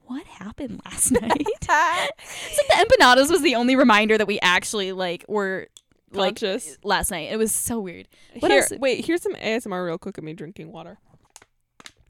what 0.05 0.25
happened 0.27 0.79
last 0.85 1.11
night? 1.21 1.43
it's 1.47 1.67
like 1.69 2.67
the 2.67 2.85
empanadas 2.97 3.29
was 3.31 3.41
the 3.41 3.55
only 3.55 3.75
reminder 3.75 4.17
that 4.17 4.27
we 4.27 4.39
actually 4.41 4.91
like 4.91 5.25
were 5.27 5.67
like 6.13 6.35
Conscious. 6.39 6.77
last 6.83 7.09
night. 7.11 7.31
It 7.31 7.37
was 7.37 7.51
so 7.51 7.79
weird. 7.79 8.07
What 8.39 8.51
Here, 8.51 8.61
else- 8.61 8.73
wait, 8.79 9.05
here's 9.05 9.21
some 9.23 9.33
ASMR 9.35 9.85
real 9.85 9.97
quick 9.97 10.17
of 10.17 10.23
me 10.23 10.33
drinking 10.33 10.71
water. 10.71 10.99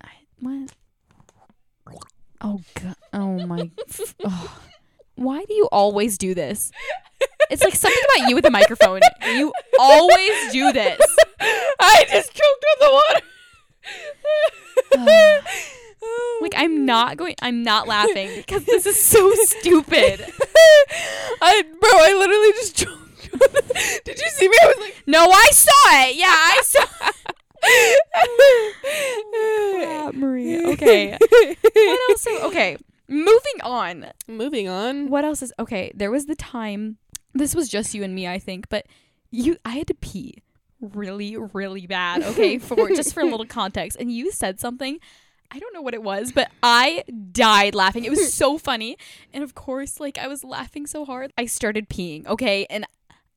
I, 0.03 0.09
what? 0.39 0.71
Oh 2.41 2.59
god. 2.73 2.95
Oh 3.13 3.45
my. 3.45 3.69
oh. 4.25 4.59
Why 5.21 5.43
do 5.45 5.53
you 5.53 5.67
always 5.71 6.17
do 6.17 6.33
this? 6.33 6.71
It's 7.49 7.63
like 7.63 7.75
something 7.75 8.01
about 8.15 8.29
you 8.29 8.35
with 8.35 8.45
a 8.45 8.49
microphone. 8.49 9.01
You 9.25 9.53
always 9.79 10.51
do 10.51 10.71
this. 10.71 10.99
I 11.39 12.05
just 12.09 12.33
choked 12.33 12.65
on 12.81 12.87
the 12.87 12.91
water. 14.97 15.41
Like 16.41 16.53
I'm 16.57 16.85
not 16.85 17.17
going. 17.17 17.35
I'm 17.43 17.61
not 17.61 17.87
laughing 17.87 18.31
because 18.35 18.65
this 18.65 18.87
is 18.87 18.99
so 18.99 19.31
stupid. 19.35 20.21
I 21.41 21.61
bro, 21.79 21.89
I 21.91 22.15
literally 22.17 22.51
just 22.53 22.75
choked. 22.75 24.03
Did 24.05 24.19
you 24.19 24.29
see 24.29 24.49
me? 24.49 24.55
I 24.63 24.65
was 24.65 24.77
like, 24.79 25.03
No, 25.05 25.29
I 25.29 25.49
saw 25.51 25.71
it. 25.91 26.15
Yeah, 26.15 26.25
I 26.27 26.61
saw. 26.65 26.85
Crap, 30.03 30.15
Marie. 30.15 30.65
Okay. 30.73 31.17
What 31.19 32.09
else? 32.09 32.27
Okay. 32.45 32.77
Moving 33.11 33.61
on. 33.61 34.05
Moving 34.25 34.69
on. 34.69 35.09
What 35.09 35.25
else 35.25 35.41
is 35.41 35.51
okay? 35.59 35.91
There 35.93 36.09
was 36.09 36.27
the 36.27 36.35
time. 36.35 36.97
This 37.33 37.53
was 37.53 37.67
just 37.67 37.93
you 37.93 38.03
and 38.03 38.15
me, 38.15 38.25
I 38.25 38.39
think, 38.39 38.69
but 38.69 38.85
you. 39.29 39.57
I 39.65 39.71
had 39.71 39.87
to 39.87 39.93
pee 39.93 40.37
really, 40.79 41.35
really 41.35 41.87
bad. 41.87 42.23
Okay, 42.23 42.57
for 42.57 42.87
just 42.89 43.13
for 43.13 43.19
a 43.19 43.25
little 43.25 43.45
context, 43.45 43.97
and 43.99 44.11
you 44.11 44.31
said 44.31 44.59
something. 44.61 44.99
I 45.53 45.59
don't 45.59 45.73
know 45.73 45.81
what 45.81 45.93
it 45.93 46.01
was, 46.01 46.31
but 46.31 46.49
I 46.63 47.03
died 47.33 47.75
laughing. 47.75 48.05
It 48.05 48.09
was 48.09 48.33
so 48.33 48.57
funny, 48.69 48.97
and 49.33 49.43
of 49.43 49.55
course, 49.55 49.99
like 49.99 50.17
I 50.17 50.27
was 50.27 50.45
laughing 50.45 50.87
so 50.87 51.03
hard, 51.03 51.33
I 51.37 51.45
started 51.47 51.89
peeing. 51.89 52.25
Okay, 52.25 52.65
and 52.69 52.85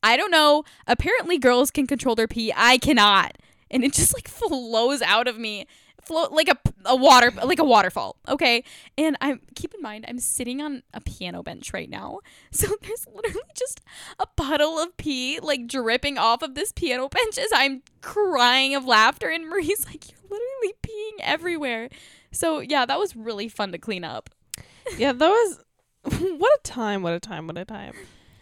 I 0.01 0.15
don't 0.15 0.31
know. 0.31 0.63
Apparently, 0.87 1.37
girls 1.37 1.69
can 1.69 1.85
control 1.85 2.15
their 2.15 2.29
pee. 2.29 2.53
I 2.55 2.77
cannot, 2.77 3.37
and 3.69 3.83
it 3.83 3.91
just 3.91 4.13
like 4.13 4.27
flows 4.29 5.01
out 5.01 5.27
of 5.27 5.37
me, 5.37 5.67
flow 6.05 6.27
like 6.31 6.47
a 6.47 6.57
a 6.85 6.95
water 6.95 7.31
like 7.43 7.59
a 7.59 7.63
waterfall. 7.63 8.17
Okay, 8.27 8.63
and 8.97 9.17
I'm 9.21 9.41
keep 9.55 9.73
in 9.73 9.81
mind 9.81 10.05
I'm 10.07 10.19
sitting 10.19 10.61
on 10.61 10.83
a 10.93 11.01
piano 11.01 11.43
bench 11.43 11.73
right 11.73 11.89
now, 11.89 12.19
so 12.51 12.67
there's 12.81 13.05
literally 13.13 13.41
just 13.55 13.81
a 14.19 14.25
puddle 14.27 14.79
of 14.79 14.95
pee 14.97 15.39
like 15.41 15.67
dripping 15.67 16.17
off 16.17 16.41
of 16.41 16.55
this 16.55 16.71
piano 16.71 17.09
bench 17.09 17.37
as 17.37 17.49
I'm 17.53 17.81
crying 18.01 18.75
of 18.75 18.85
laughter, 18.85 19.29
and 19.29 19.49
Marie's 19.49 19.85
like, 19.87 20.09
"You're 20.09 20.21
literally 20.23 20.73
peeing 20.83 21.21
everywhere." 21.21 21.89
So 22.31 22.59
yeah, 22.59 22.85
that 22.85 22.99
was 22.99 23.15
really 23.15 23.47
fun 23.47 23.71
to 23.71 23.77
clean 23.77 24.03
up. 24.03 24.29
Yeah, 24.99 25.13
that 25.13 25.27
was 25.27 25.59
what 26.03 26.59
a 26.59 26.61
time, 26.63 27.01
what 27.01 27.13
a 27.13 27.19
time, 27.19 27.47
what 27.47 27.57
a 27.57 27.65
time. 27.65 27.93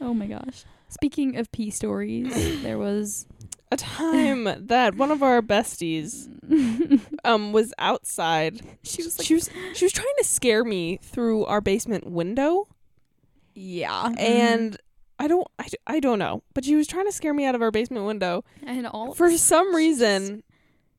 Oh 0.02 0.14
my 0.14 0.28
gosh. 0.28 0.66
Speaking 0.90 1.38
of 1.38 1.50
pee 1.54 1.72
stories, 1.72 2.62
there 2.62 2.78
was 2.78 3.26
A 3.74 3.78
time 3.78 4.68
that 4.68 4.96
one 4.96 5.12
of 5.12 5.22
our 5.24 5.42
besties 5.42 6.30
um 7.24 7.52
was 7.54 7.74
outside. 7.78 8.62
she 8.84 9.04
was 9.04 9.18
like, 9.18 9.26
She 9.28 9.34
was 9.36 9.50
she 9.74 9.86
was 9.86 9.92
trying 9.92 10.14
to 10.20 10.24
scare 10.24 10.64
me 10.64 11.00
through 11.02 11.46
our 11.46 11.62
basement 11.62 12.06
window 12.10 12.68
yeah, 13.56 14.12
and 14.18 14.78
I 15.20 15.28
don't 15.28 15.48
I, 15.60 15.68
I 15.86 16.00
don't 16.00 16.18
know, 16.20 16.42
but 16.56 16.66
she 16.66 16.76
was 16.76 16.88
trying 16.88 17.06
to 17.06 17.12
scare 17.12 17.34
me 17.34 17.46
out 17.46 17.54
of 17.56 17.62
our 17.62 17.70
basement 17.72 18.06
window. 18.06 18.44
And 18.66 18.88
all 18.88 19.14
For 19.14 19.30
some 19.38 19.76
reason, 19.76 20.42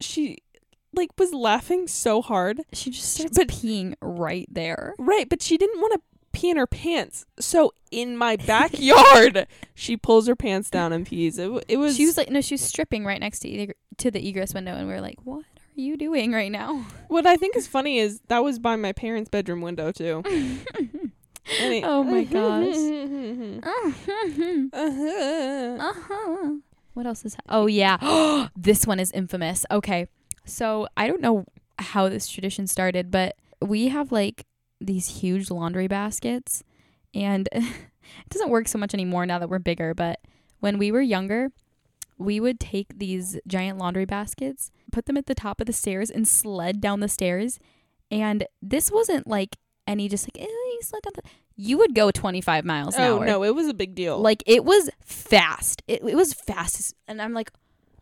she 0.01 0.39
like 0.93 1.11
was 1.19 1.33
laughing 1.35 1.89
so 1.89 2.23
hard. 2.23 2.61
she 2.73 2.91
just 2.91 3.13
starts 3.15 3.37
but- 3.39 3.49
peeing 3.49 3.95
right 4.01 4.47
there. 4.51 4.95
Right, 4.99 5.29
but 5.29 5.43
she 5.43 5.57
didn't 5.59 5.81
want 5.81 5.95
to 5.95 6.01
pee 6.35 6.51
in 6.51 6.57
her 6.57 6.67
pants. 6.67 7.25
So 7.39 7.73
in 7.91 8.17
my 8.17 8.37
backyard, 8.37 9.47
she 9.75 9.97
pulls 9.97 10.27
her 10.27 10.37
pants 10.37 10.69
down 10.71 10.93
and 10.93 11.07
pees. 11.07 11.39
It, 11.39 11.51
it 11.69 11.77
was 11.79 11.97
She 11.97 12.05
was 12.07 12.17
like, 12.17 12.31
no, 12.31 12.41
she 12.41 12.55
was 12.55 12.61
stripping 12.61 13.05
right 13.05 13.21
next 13.21 13.39
to 13.41 13.49
the, 13.49 13.71
to 13.99 14.11
the 14.11 14.27
egress 14.29 14.53
window, 14.55 14.75
and 14.75 14.87
we 14.89 14.95
are 14.95 15.01
like, 15.01 15.19
what 15.25 15.41
are 15.41 15.81
you 15.81 15.97
doing 15.97 16.33
right 16.33 16.53
now? 16.53 16.85
what 17.09 17.27
I 17.27 17.37
think 17.37 17.57
is 17.57 17.67
funny 17.67 17.99
is 17.99 18.21
that 18.29 18.45
was 18.45 18.59
by 18.59 18.77
my 18.77 18.93
parents' 18.93 19.31
bedroom 19.31 19.61
window 19.63 19.93
too. 19.93 20.23
Oh 21.61 22.03
my 22.03 22.25
gosh. 22.25 22.75
Uh-huh. 24.73 25.77
Uh-huh. 25.81 26.53
What 26.95 27.07
else 27.07 27.25
is? 27.25 27.37
Oh 27.49 27.67
yeah, 27.67 28.49
this 28.57 28.87
one 28.87 29.01
is 29.01 29.11
infamous. 29.13 29.67
Okay, 29.71 30.07
so 30.45 30.89
I 30.97 31.07
don't 31.07 31.21
know 31.21 31.45
how 31.79 32.09
this 32.09 32.29
tradition 32.29 32.67
started, 32.67 33.11
but 33.11 33.37
we 33.61 33.89
have 33.89 34.13
like 34.13 34.47
these 34.85 35.21
huge 35.21 35.51
laundry 35.51 35.89
baskets, 35.89 36.63
and 37.13 37.49
it 37.53 37.65
doesn't 38.31 38.51
work 38.51 38.69
so 38.69 38.79
much 38.79 38.95
anymore 38.95 39.27
now 39.27 39.39
that 39.39 39.49
we're 39.49 39.59
bigger. 39.59 39.95
But 39.95 40.21
when 40.61 40.79
we 40.79 40.91
were 40.93 41.01
younger, 41.03 41.51
we 42.19 42.39
would 42.41 42.61
take 42.61 42.99
these 42.99 43.39
giant 43.47 43.79
laundry 43.79 44.05
baskets, 44.05 44.71
put 44.93 45.07
them 45.07 45.17
at 45.17 45.27
the 45.27 45.35
top 45.35 45.61
of 45.61 45.67
the 45.67 45.73
stairs, 45.73 46.11
and 46.11 46.27
sled 46.29 46.81
down 46.81 47.01
the 47.01 47.09
stairs. 47.09 47.59
And 48.11 48.47
this 48.63 48.91
wasn't 48.91 49.27
like 49.27 49.57
any 49.87 50.09
just 50.09 50.27
like 50.27 50.41
eh, 50.41 50.47
you 50.47 50.79
sled 50.83 51.03
down 51.03 51.13
the. 51.17 51.23
You 51.57 51.79
would 51.79 51.95
go 51.95 52.11
25 52.11 52.65
miles 52.65 52.97
an 52.97 53.03
Oh 53.03 53.19
hour. 53.19 53.27
no, 53.27 53.45
it 53.45 53.55
was 53.55 53.69
a 53.69 53.75
big 53.75 53.95
deal. 53.95 54.19
Like 54.19 54.43
it 54.47 54.65
was 54.65 54.91
fast. 55.05 55.83
It, 55.87 56.03
it 56.03 56.15
was 56.17 56.33
fast, 56.35 56.95
and 57.07 57.23
I'm 57.23 57.33
like, 57.33 57.51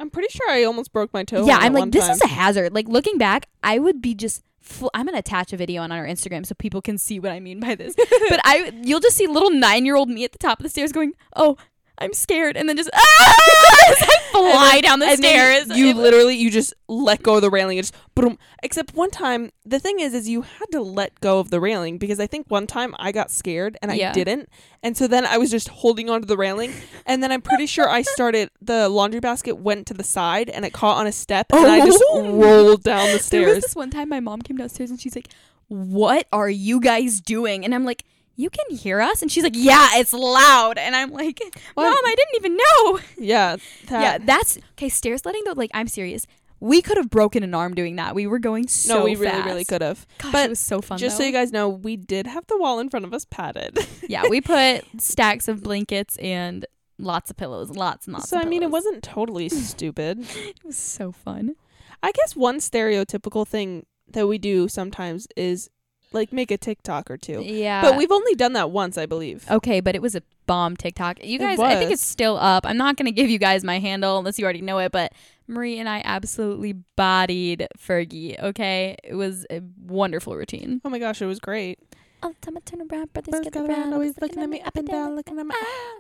I'm 0.00 0.08
pretty 0.10 0.28
sure 0.30 0.48
I 0.50 0.64
almost 0.64 0.92
broke 0.92 1.12
my 1.12 1.22
toe. 1.22 1.46
yeah, 1.46 1.58
I'm 1.60 1.72
like, 1.74 1.90
this 1.92 2.04
time. 2.06 2.12
is 2.14 2.22
a 2.22 2.28
hazard. 2.28 2.72
Like 2.74 2.88
looking 2.88 3.18
back, 3.18 3.48
I 3.62 3.78
would 3.78 4.00
be 4.02 4.14
just. 4.14 4.42
Fl- 4.62 4.88
I'm 4.94 5.06
gonna 5.06 5.18
attach 5.18 5.52
a 5.52 5.56
video 5.56 5.82
on 5.82 5.92
our 5.92 6.06
Instagram 6.06 6.46
so 6.46 6.54
people 6.54 6.80
can 6.80 6.96
see 6.96 7.18
what 7.18 7.32
I 7.32 7.40
mean 7.40 7.60
by 7.60 7.74
this. 7.74 7.94
but 8.28 8.40
I, 8.44 8.72
you'll 8.82 9.00
just 9.00 9.16
see 9.16 9.26
little 9.26 9.50
nine 9.50 9.84
year 9.84 9.96
old 9.96 10.08
me 10.08 10.24
at 10.24 10.32
the 10.32 10.38
top 10.38 10.60
of 10.60 10.62
the 10.62 10.70
stairs 10.70 10.92
going, 10.92 11.12
"Oh, 11.34 11.56
I'm 12.02 12.12
scared," 12.12 12.56
and 12.56 12.68
then 12.68 12.76
just 12.76 12.90
ah! 12.94 13.36
I 13.84 14.18
fly 14.32 14.80
down 14.80 14.98
the 14.98 15.14
stairs. 15.16 15.68
You 15.68 15.88
It 15.90 15.96
literally 15.96 16.34
you 16.36 16.50
just 16.50 16.72
let 16.88 17.22
go 17.22 17.36
of 17.36 17.42
the 17.42 17.50
railing 17.50 17.78
and 17.78 17.84
just 17.86 17.94
boom. 18.14 18.38
Except 18.62 18.94
one 18.94 19.10
time, 19.10 19.50
the 19.64 19.78
thing 19.78 20.00
is, 20.00 20.14
is 20.14 20.28
you 20.28 20.42
had 20.42 20.66
to 20.72 20.80
let 20.80 21.18
go 21.20 21.38
of 21.38 21.50
the 21.50 21.60
railing 21.60 21.98
because 21.98 22.18
I 22.20 22.26
think 22.26 22.46
one 22.48 22.66
time 22.66 22.94
I 22.98 23.12
got 23.12 23.30
scared 23.30 23.76
and 23.82 23.90
I 23.90 23.94
Yeah. 23.94 24.12
didn't, 24.12 24.48
and 24.82 24.96
so 24.96 25.06
then 25.06 25.26
I 25.26 25.38
was 25.38 25.50
just 25.50 25.68
holding 25.68 26.08
onto 26.10 26.26
the 26.26 26.36
railing, 26.36 26.72
and 27.06 27.22
then 27.22 27.30
I'm 27.32 27.42
pretty 27.42 27.66
sure 27.66 27.88
I 27.88 28.02
started 28.02 28.50
the 28.60 28.88
laundry 28.88 29.20
basket 29.20 29.58
went 29.58 29.86
to 29.88 29.94
the 29.94 30.04
side 30.04 30.48
and 30.50 30.64
it 30.64 30.72
caught 30.72 30.96
on 30.98 31.06
a 31.06 31.12
step 31.12 31.46
and 31.52 31.66
I 31.66 31.84
just 31.84 32.02
Oh. 32.10 32.32
rolled 32.32 32.82
down 32.82 32.98
the 33.06 33.06
There 33.06 33.14
was 33.14 33.24
stairs. 33.26 33.62
this 33.62 33.76
one 33.76 33.90
time 33.90 34.08
my 34.08 34.20
mom 34.20 34.42
came 34.42 34.56
downstairs 34.56 34.90
and 34.90 35.00
she's 35.00 35.14
like, 35.16 35.28
"What 35.68 36.26
are 36.32 36.50
you 36.50 36.80
guys 36.80 37.20
doing?" 37.20 37.64
And 37.64 37.74
I'm 37.74 37.84
like, 37.84 38.04
"You 38.36 38.50
can 38.50 38.76
hear 38.76 39.00
us?" 39.00 39.22
And 39.22 39.30
she's 39.30 39.42
like, 39.42 39.54
"Yeah, 39.56 39.90
it's 39.94 40.12
loud." 40.12 40.78
And 40.78 40.94
I'm 40.96 41.10
like, 41.10 41.40
"Mom, 41.76 41.86
I 41.86 42.14
didn't 42.16 42.36
even 42.36 42.56
know." 42.56 43.00
Yeah, 43.18 43.56
yeah, 43.90 44.18
that's 44.18 44.58
okay. 44.72 44.88
Stair 44.88 45.18
sledding 45.18 45.42
though, 45.44 45.54
like 45.56 45.70
I'm 45.74 45.88
serious. 45.88 46.26
We 46.60 46.80
could 46.80 46.96
have 46.96 47.10
broken 47.10 47.42
an 47.42 47.54
arm 47.54 47.74
doing 47.74 47.96
that. 47.96 48.14
We 48.14 48.28
were 48.28 48.38
going 48.38 48.68
so 48.68 48.98
no, 48.98 49.04
we 49.04 49.16
really, 49.16 49.32
fast. 49.32 49.46
really 49.46 49.64
could 49.64 49.82
have. 49.82 50.06
Gosh, 50.18 50.30
But 50.30 50.44
it 50.44 50.48
was 50.50 50.60
so 50.60 50.80
fun. 50.80 50.96
Just 50.96 51.16
so 51.16 51.24
you 51.24 51.32
guys 51.32 51.50
know, 51.50 51.68
we 51.68 51.96
did 51.96 52.28
have 52.28 52.46
the 52.46 52.56
wall 52.56 52.78
in 52.78 52.88
front 52.88 53.04
of 53.04 53.12
us 53.12 53.24
padded. 53.24 53.78
yeah, 54.08 54.28
we 54.28 54.40
put 54.40 54.84
stacks 54.98 55.48
of 55.48 55.64
blankets 55.64 56.16
and 56.18 56.64
lots 56.98 57.30
of 57.32 57.36
pillows, 57.36 57.70
lots 57.70 58.06
and 58.06 58.14
lots. 58.14 58.28
so 58.28 58.38
I 58.38 58.44
mean, 58.44 58.62
it 58.62 58.70
wasn't 58.70 59.02
totally 59.02 59.48
stupid. 59.48 60.20
It 60.36 60.64
was 60.64 60.76
so 60.76 61.10
fun. 61.10 61.56
I 62.00 62.12
guess 62.12 62.36
one 62.36 62.58
stereotypical 62.58 63.46
thing 63.46 63.86
that 64.12 64.28
we 64.28 64.38
do 64.38 64.68
sometimes 64.68 65.26
is 65.36 65.68
like 66.14 66.32
make 66.32 66.50
a 66.50 66.56
TikTok 66.58 67.10
or 67.10 67.16
two. 67.16 67.42
Yeah, 67.42 67.82
but 67.82 67.96
we've 67.96 68.12
only 68.12 68.34
done 68.34 68.52
that 68.54 68.70
once, 68.70 68.96
I 68.98 69.06
believe. 69.06 69.44
Okay, 69.50 69.80
but 69.80 69.94
it 69.94 70.02
was 70.02 70.14
a 70.14 70.22
bomb 70.46 70.76
TikTok. 70.76 71.24
You 71.24 71.38
guys, 71.38 71.58
I 71.58 71.76
think 71.76 71.90
it's 71.90 72.04
still 72.04 72.36
up. 72.36 72.66
I'm 72.66 72.76
not 72.76 72.96
going 72.96 73.06
to 73.06 73.12
give 73.12 73.30
you 73.30 73.38
guys 73.38 73.64
my 73.64 73.78
handle 73.78 74.18
unless 74.18 74.38
you 74.38 74.44
already 74.44 74.60
know 74.62 74.78
it, 74.78 74.92
but 74.92 75.12
Marie 75.46 75.78
and 75.78 75.88
I 75.88 76.02
absolutely 76.04 76.72
bodied 76.96 77.66
Fergie, 77.78 78.40
okay? 78.42 78.96
It 79.04 79.14
was 79.14 79.46
a 79.50 79.60
wonderful 79.86 80.34
routine. 80.36 80.80
Oh 80.84 80.90
my 80.90 80.98
gosh, 80.98 81.20
it 81.22 81.26
was 81.26 81.38
great. 81.40 81.78
All 82.22 82.30
the 82.30 82.36
time 82.40 82.56
I 82.56 82.60
turn 82.60 82.80
around, 82.82 83.12
brothers 83.12 83.40
gather 83.40 83.60
around, 83.66 83.70
around, 83.70 83.92
always 83.94 84.14
looking 84.20 84.40
at 84.42 84.48
me 84.48 84.60
up 84.60 84.76
and 84.76 84.86
down, 84.86 85.16
looking 85.16 85.38
at 85.40 85.44
my. 85.46 85.54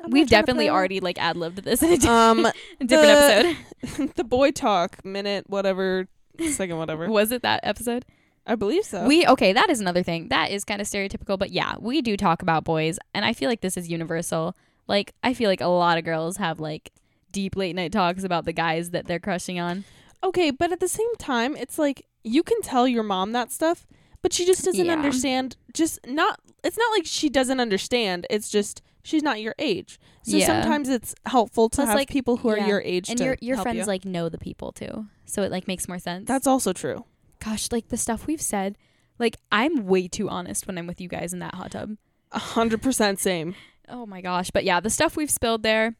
I'm 0.04 0.10
We've 0.12 0.28
definitely 0.28 0.68
already 0.70 1.00
like 1.00 1.18
ad 1.20 1.36
libbed 1.36 1.64
this 1.64 1.82
in 1.82 2.00
a 2.00 2.08
Um, 2.08 2.46
different 2.78 2.88
the- 2.88 3.56
episode. 3.88 4.12
the 4.14 4.22
boy 4.22 4.52
talk 4.52 5.04
minute, 5.04 5.50
whatever, 5.50 6.06
second, 6.50 6.78
whatever. 6.78 7.08
Was 7.10 7.32
it 7.32 7.42
that 7.42 7.58
episode? 7.64 8.04
I 8.46 8.54
believe 8.56 8.84
so. 8.84 9.06
We 9.06 9.26
okay, 9.26 9.52
that 9.52 9.70
is 9.70 9.80
another 9.80 10.02
thing. 10.02 10.28
That 10.28 10.50
is 10.50 10.64
kind 10.64 10.80
of 10.80 10.86
stereotypical, 10.88 11.38
but 11.38 11.50
yeah, 11.50 11.76
we 11.78 12.02
do 12.02 12.16
talk 12.16 12.42
about 12.42 12.64
boys, 12.64 12.98
and 13.14 13.24
I 13.24 13.32
feel 13.32 13.48
like 13.48 13.60
this 13.60 13.76
is 13.76 13.88
universal. 13.88 14.56
Like 14.88 15.14
I 15.22 15.32
feel 15.34 15.48
like 15.48 15.60
a 15.60 15.66
lot 15.68 15.96
of 15.98 16.04
girls 16.04 16.38
have 16.38 16.58
like 16.60 16.90
deep 17.30 17.56
late 17.56 17.74
night 17.76 17.92
talks 17.92 18.24
about 18.24 18.44
the 18.44 18.52
guys 18.52 18.90
that 18.90 19.06
they're 19.06 19.20
crushing 19.20 19.58
on. 19.60 19.84
okay, 20.24 20.50
but 20.50 20.70
at 20.72 20.80
the 20.80 20.88
same 20.88 21.14
time, 21.18 21.56
it's 21.56 21.78
like 21.78 22.06
you 22.24 22.42
can 22.42 22.60
tell 22.62 22.86
your 22.86 23.02
mom 23.02 23.32
that 23.32 23.50
stuff, 23.50 23.86
but 24.22 24.32
she 24.32 24.44
just 24.44 24.64
doesn't 24.64 24.86
Yeah. 24.86 24.92
understand. 24.92 25.56
Just 25.72 25.98
not. 26.06 26.40
It's 26.64 26.76
not 26.78 26.90
like 26.92 27.06
she 27.06 27.28
doesn't 27.28 27.58
understand. 27.60 28.26
It's 28.30 28.48
just 28.50 28.82
she's 29.02 29.22
not 29.22 29.40
your 29.40 29.54
age. 29.58 29.98
So 30.24 30.36
Yeah. 30.36 30.46
sometimes 30.46 30.88
it's 30.88 31.14
helpful 31.26 31.68
to 31.70 31.76
Plus, 31.76 31.88
have 31.88 31.96
like, 31.96 32.08
people 32.08 32.36
who 32.38 32.48
are 32.50 32.58
your 32.58 32.80
age 32.82 33.08
and 33.10 33.18
your 33.18 33.36
your 33.40 33.56
friends 33.58 33.78
you. 33.78 33.84
like 33.84 34.04
know 34.04 34.28
the 34.28 34.38
people 34.38 34.70
too, 34.72 35.06
so 35.26 35.42
it 35.42 35.50
like 35.50 35.66
makes 35.68 35.86
more 35.88 35.98
sense. 35.98 36.26
That's 36.28 36.46
also 36.46 36.72
true. 36.72 37.04
Gosh, 37.44 37.70
like 37.70 37.88
the 37.88 37.96
stuff 37.96 38.26
we've 38.26 38.42
said. 38.42 38.76
Like 39.18 39.36
I'm 39.50 39.86
way 39.86 40.08
too 40.08 40.28
honest 40.28 40.66
when 40.66 40.78
I'm 40.78 40.86
with 40.86 41.00
you 41.00 41.08
guys 41.08 41.32
in 41.32 41.38
that 41.40 41.54
hot 41.54 41.72
tub. 41.72 41.96
A 42.32 42.38
hundred 42.38 42.82
percent 42.82 43.18
same. 43.18 43.54
Oh 43.88 44.06
my 44.06 44.20
gosh, 44.20 44.50
but 44.50 44.64
yeah, 44.64 44.80
the 44.80 44.90
stuff 44.90 45.16
we've 45.16 45.30
spilled 45.30 45.62
there. 45.62 45.96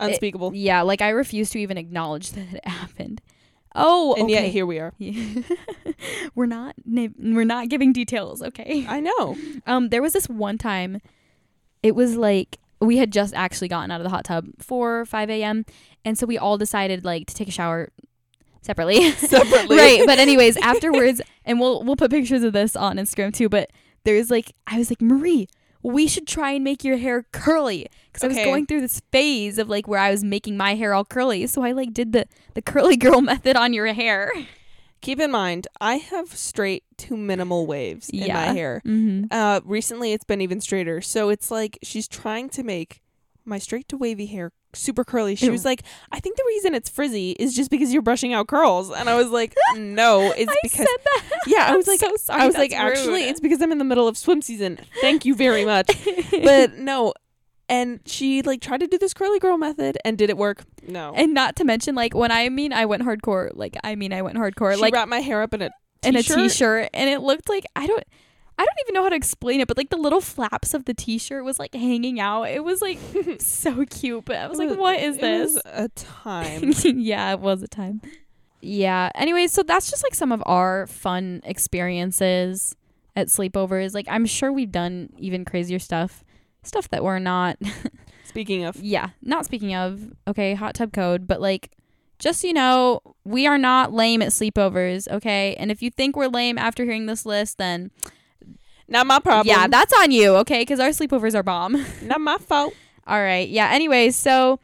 Unspeakable. 0.00 0.52
Yeah, 0.54 0.82
like 0.82 1.00
I 1.00 1.10
refuse 1.10 1.50
to 1.50 1.60
even 1.60 1.78
acknowledge 1.78 2.30
that 2.32 2.54
it 2.54 2.66
happened. 2.66 3.20
Oh, 3.76 4.14
and 4.14 4.24
okay. 4.24 4.32
yet 4.34 4.52
here 4.52 4.66
we 4.66 4.78
are. 4.78 4.92
Yeah. 4.98 5.42
we're 6.34 6.46
not 6.46 6.76
we're 6.86 7.44
not 7.44 7.68
giving 7.68 7.92
details, 7.92 8.42
okay? 8.42 8.86
I 8.88 9.00
know. 9.00 9.36
Um 9.66 9.88
there 9.88 10.02
was 10.02 10.12
this 10.12 10.28
one 10.28 10.58
time 10.58 11.00
it 11.82 11.94
was 11.94 12.16
like 12.16 12.58
we 12.80 12.98
had 12.98 13.12
just 13.12 13.34
actually 13.34 13.68
gotten 13.68 13.90
out 13.90 14.00
of 14.00 14.04
the 14.04 14.10
hot 14.10 14.24
tub 14.24 14.46
4 14.58 15.00
or 15.00 15.06
5 15.06 15.30
a.m. 15.30 15.64
and 16.04 16.18
so 16.18 16.26
we 16.26 16.36
all 16.36 16.58
decided 16.58 17.04
like 17.04 17.26
to 17.28 17.34
take 17.34 17.48
a 17.48 17.52
shower 17.52 17.90
separately. 18.64 19.10
Separately. 19.12 19.76
right, 19.76 20.02
but 20.06 20.18
anyways, 20.18 20.56
afterwards 20.58 21.20
and 21.44 21.60
we'll 21.60 21.82
we'll 21.82 21.96
put 21.96 22.10
pictures 22.10 22.42
of 22.42 22.52
this 22.52 22.74
on 22.74 22.96
Instagram 22.96 23.32
too, 23.32 23.48
but 23.48 23.70
there's 24.04 24.30
like 24.30 24.54
I 24.66 24.78
was 24.78 24.90
like, 24.90 25.02
"Marie, 25.02 25.48
we 25.84 26.06
should 26.08 26.26
try 26.26 26.52
and 26.52 26.64
make 26.64 26.82
your 26.82 26.96
hair 26.96 27.26
curly 27.30 27.86
because 28.06 28.24
I 28.24 28.28
was 28.28 28.36
going 28.38 28.66
through 28.66 28.80
this 28.80 29.00
phase 29.12 29.58
of 29.58 29.68
like 29.68 29.86
where 29.86 30.00
I 30.00 30.10
was 30.10 30.24
making 30.24 30.56
my 30.56 30.74
hair 30.74 30.94
all 30.94 31.04
curly. 31.04 31.46
So 31.46 31.62
I 31.62 31.72
like 31.72 31.92
did 31.92 32.12
the 32.12 32.26
the 32.54 32.62
curly 32.62 32.96
girl 33.06 33.20
method 33.20 33.56
on 33.56 33.74
your 33.74 33.92
hair. 33.92 34.32
Keep 35.02 35.20
in 35.20 35.30
mind, 35.30 35.68
I 35.82 35.96
have 35.96 36.34
straight 36.34 36.84
to 36.96 37.16
minimal 37.18 37.66
waves 37.66 38.08
in 38.08 38.32
my 38.32 38.54
hair. 38.54 38.80
Mm-hmm. 38.86 39.26
Uh, 39.30 39.60
recently, 39.62 40.14
it's 40.14 40.24
been 40.24 40.40
even 40.40 40.62
straighter. 40.62 41.02
So 41.02 41.28
it's 41.28 41.50
like 41.50 41.78
she's 41.82 42.08
trying 42.08 42.48
to 42.50 42.62
make 42.62 43.02
my 43.44 43.58
straight 43.58 43.86
to 43.88 43.98
wavy 43.98 44.24
hair 44.24 44.52
super 44.74 45.04
curly. 45.04 45.34
She 45.34 45.46
Ew. 45.46 45.52
was 45.52 45.64
like, 45.64 45.82
"I 46.12 46.20
think 46.20 46.36
the 46.36 46.44
reason 46.46 46.74
it's 46.74 46.88
frizzy 46.88 47.32
is 47.32 47.54
just 47.54 47.70
because 47.70 47.92
you're 47.92 48.02
brushing 48.02 48.32
out 48.32 48.48
curls." 48.48 48.90
And 48.90 49.08
I 49.08 49.14
was 49.16 49.28
like, 49.28 49.54
"No, 49.76 50.32
it's 50.36 50.50
I 50.50 50.54
because." 50.62 50.78
said 50.78 50.86
that. 51.04 51.22
Yeah, 51.46 51.66
I 51.68 51.76
was 51.76 51.86
like, 51.86 52.00
so 52.00 52.10
sorry. 52.16 52.40
I 52.40 52.46
was 52.46 52.56
like, 52.56 52.70
that's 52.70 52.98
actually, 53.00 53.24
it's 53.24 53.38
because 53.40 53.60
I'm 53.60 53.70
in 53.70 53.76
the 53.78 53.84
middle 53.84 54.08
of 54.08 54.16
swim 54.16 54.40
season. 54.40 54.78
Thank 55.02 55.26
you 55.26 55.34
very 55.34 55.64
much. 55.66 55.88
but 56.42 56.78
no, 56.78 57.12
and 57.68 58.00
she 58.06 58.40
like 58.42 58.60
tried 58.62 58.80
to 58.80 58.86
do 58.86 58.96
this 58.98 59.12
curly 59.14 59.38
girl 59.38 59.58
method, 59.58 59.98
and 60.04 60.16
did 60.16 60.30
it 60.30 60.36
work? 60.38 60.64
No. 60.86 61.12
and 61.14 61.32
not 61.34 61.56
to 61.56 61.64
mention 61.64 61.94
like 61.94 62.14
when 62.14 62.30
I 62.30 62.48
mean 62.48 62.72
I 62.72 62.86
went 62.86 63.02
hardcore, 63.02 63.50
like 63.54 63.76
I 63.84 63.94
mean 63.94 64.12
I 64.12 64.22
went 64.22 64.36
hardcore, 64.36 64.74
she 64.74 64.80
like 64.80 64.94
wrapped 64.94 65.08
my 65.10 65.20
hair 65.20 65.42
up 65.42 65.52
in 65.54 65.62
a 65.62 65.70
in 66.02 66.16
a 66.16 66.22
t-shirt. 66.22 66.38
t-shirt 66.38 66.90
and 66.92 67.08
it 67.10 67.20
looked 67.20 67.48
like 67.48 67.64
I 67.76 67.86
don't 67.86 68.04
I 68.56 68.64
don't 68.64 68.76
even 68.86 68.94
know 68.94 69.02
how 69.02 69.08
to 69.08 69.16
explain 69.16 69.60
it, 69.60 69.66
but 69.68 69.76
like 69.76 69.90
the 69.90 69.96
little 69.96 70.20
flaps 70.20 70.74
of 70.74 70.84
the 70.84 70.94
t-shirt 70.94 71.44
was 71.44 71.58
like 71.58 71.74
hanging 71.74 72.20
out. 72.20 72.44
It 72.44 72.62
was 72.62 72.80
like 72.80 72.98
so 73.40 73.84
cute, 73.86 74.24
but 74.24 74.36
I 74.36 74.46
was 74.46 74.58
It 74.60 74.68
like, 74.70 74.78
what 74.78 75.00
is 75.00 75.16
it 75.16 75.20
this? 75.20 75.54
was 75.54 75.62
a 75.66 75.88
time. 75.90 76.72
yeah, 77.00 77.32
it 77.32 77.40
was 77.40 77.62
a 77.62 77.68
time. 77.68 78.00
Yeah. 78.60 79.10
Anyway, 79.14 79.46
so 79.48 79.62
that's 79.62 79.90
just 79.90 80.02
like 80.04 80.14
some 80.14 80.32
of 80.32 80.42
our 80.46 80.86
fun 80.86 81.40
experiences 81.44 82.76
at 83.16 83.28
sleepovers. 83.28 83.94
Like 83.94 84.06
I'm 84.08 84.26
sure 84.26 84.52
we've 84.52 84.72
done 84.72 85.10
even 85.18 85.44
crazier 85.44 85.78
stuff. 85.78 86.24
Stuff 86.62 86.88
that 86.90 87.04
we're 87.04 87.18
not 87.18 87.58
Speaking 88.24 88.64
of, 88.64 88.76
yeah, 88.76 89.10
not 89.22 89.44
speaking 89.44 89.74
of, 89.74 90.12
okay, 90.26 90.54
hot 90.54 90.74
tub 90.74 90.92
code, 90.92 91.26
but 91.28 91.40
like 91.40 91.70
just 92.18 92.40
so 92.40 92.46
you 92.48 92.54
know, 92.54 93.00
we 93.24 93.46
are 93.46 93.58
not 93.58 93.92
lame 93.92 94.22
at 94.22 94.30
sleepovers, 94.30 95.06
okay? 95.08 95.54
And 95.58 95.70
if 95.70 95.82
you 95.82 95.90
think 95.90 96.16
we're 96.16 96.26
lame 96.28 96.56
after 96.58 96.84
hearing 96.84 97.06
this 97.06 97.26
list, 97.26 97.58
then 97.58 97.90
not 98.88 99.06
my 99.06 99.18
problem. 99.18 99.46
yeah, 99.46 99.66
that's 99.66 99.92
on 99.92 100.10
you, 100.10 100.36
okay? 100.36 100.62
Because 100.62 100.80
our 100.80 100.90
sleepovers 100.90 101.34
are 101.34 101.42
bomb. 101.42 101.84
not 102.02 102.20
my 102.20 102.38
fault. 102.38 102.74
All 103.06 103.20
right. 103.20 103.48
Yeah. 103.48 103.70
Anyways, 103.70 104.16
so 104.16 104.60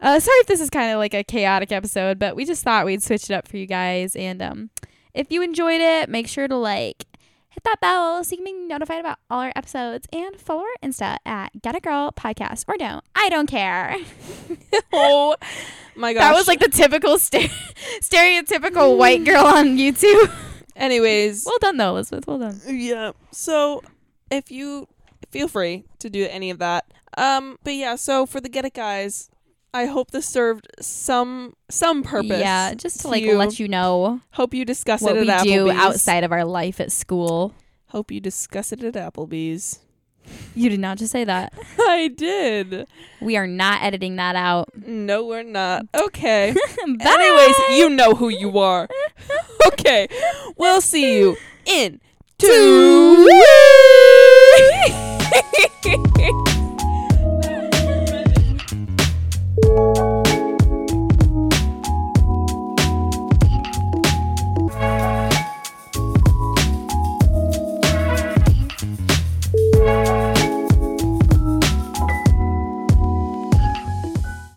uh, 0.00 0.20
sorry 0.20 0.38
if 0.38 0.46
this 0.46 0.60
is 0.60 0.70
kind 0.70 0.92
of 0.92 0.98
like 0.98 1.14
a 1.14 1.24
chaotic 1.24 1.72
episode, 1.72 2.18
but 2.18 2.36
we 2.36 2.44
just 2.44 2.62
thought 2.62 2.86
we'd 2.86 3.02
switch 3.02 3.30
it 3.30 3.34
up 3.34 3.48
for 3.48 3.56
you 3.56 3.66
guys. 3.66 4.16
And 4.16 4.42
um, 4.42 4.70
if 5.12 5.30
you 5.30 5.42
enjoyed 5.42 5.80
it, 5.80 6.08
make 6.08 6.28
sure 6.28 6.48
to 6.48 6.56
like 6.56 7.04
hit 7.50 7.62
that 7.64 7.80
bell 7.80 8.24
so 8.24 8.32
you 8.32 8.38
can 8.38 8.44
be 8.44 8.52
notified 8.52 8.98
about 8.98 9.18
all 9.30 9.40
our 9.40 9.52
episodes 9.54 10.08
and 10.12 10.36
follow 10.40 10.62
our 10.62 10.88
Insta 10.88 11.18
at 11.24 11.62
Get 11.62 11.76
It 11.76 11.84
Girl 11.84 12.10
Podcast 12.10 12.64
or 12.66 12.76
don't. 12.76 13.04
I 13.14 13.28
don't 13.28 13.46
care. 13.46 13.96
oh 14.92 15.36
my 15.94 16.12
gosh. 16.12 16.20
That 16.20 16.34
was 16.34 16.48
like 16.48 16.58
the 16.58 16.68
typical 16.68 17.16
st- 17.18 17.50
stereotypical 18.00 18.98
white 18.98 19.24
girl 19.24 19.44
on 19.44 19.78
YouTube. 19.78 20.32
Anyways, 20.76 21.44
well 21.46 21.58
done 21.60 21.76
though, 21.76 21.90
Elizabeth. 21.90 22.26
Well 22.26 22.38
done. 22.38 22.60
yeah. 22.66 23.12
So 23.30 23.82
if 24.30 24.50
you 24.50 24.88
feel 25.30 25.48
free 25.48 25.84
to 26.00 26.10
do 26.10 26.26
any 26.30 26.50
of 26.50 26.58
that. 26.58 26.84
Um, 27.16 27.58
but 27.62 27.74
yeah, 27.74 27.94
so 27.96 28.26
for 28.26 28.40
the 28.40 28.48
Get 28.48 28.64
It 28.64 28.74
guys, 28.74 29.30
I 29.72 29.86
hope 29.86 30.10
this 30.10 30.26
served 30.26 30.66
some 30.80 31.54
some 31.70 32.02
purpose. 32.02 32.40
Yeah, 32.40 32.74
just 32.74 33.00
to 33.02 33.08
like 33.08 33.22
you. 33.22 33.36
let 33.36 33.58
you 33.60 33.68
know 33.68 34.20
Hope 34.32 34.54
you 34.54 34.64
discuss 34.64 35.00
what 35.02 35.16
it 35.16 35.20
we 35.22 35.30
at 35.30 35.42
do 35.44 35.66
Applebee's. 35.66 35.76
outside 35.76 36.24
of 36.24 36.32
our 36.32 36.44
life 36.44 36.80
at 36.80 36.90
school. 36.92 37.54
Hope 37.88 38.10
you 38.10 38.20
discuss 38.20 38.72
it 38.72 38.82
at 38.82 38.94
Applebee's. 38.94 39.78
You 40.54 40.70
did 40.70 40.80
not 40.80 40.98
just 40.98 41.12
say 41.12 41.24
that. 41.24 41.52
I 41.78 42.08
did. 42.08 42.86
We 43.20 43.36
are 43.36 43.46
not 43.46 43.82
editing 43.82 44.16
that 44.16 44.36
out. 44.36 44.70
No, 44.86 45.24
we're 45.24 45.42
not. 45.42 45.86
Okay. 45.94 46.54
Anyways, 46.86 47.56
you 47.70 47.90
know 47.90 48.14
who 48.14 48.28
you 48.28 48.58
are. 48.58 48.88
Okay. 49.66 50.08
We'll 50.58 50.80
see 50.82 51.18
you 51.18 51.36
in 51.66 52.00
two 52.38 53.28
Two. 55.82 56.44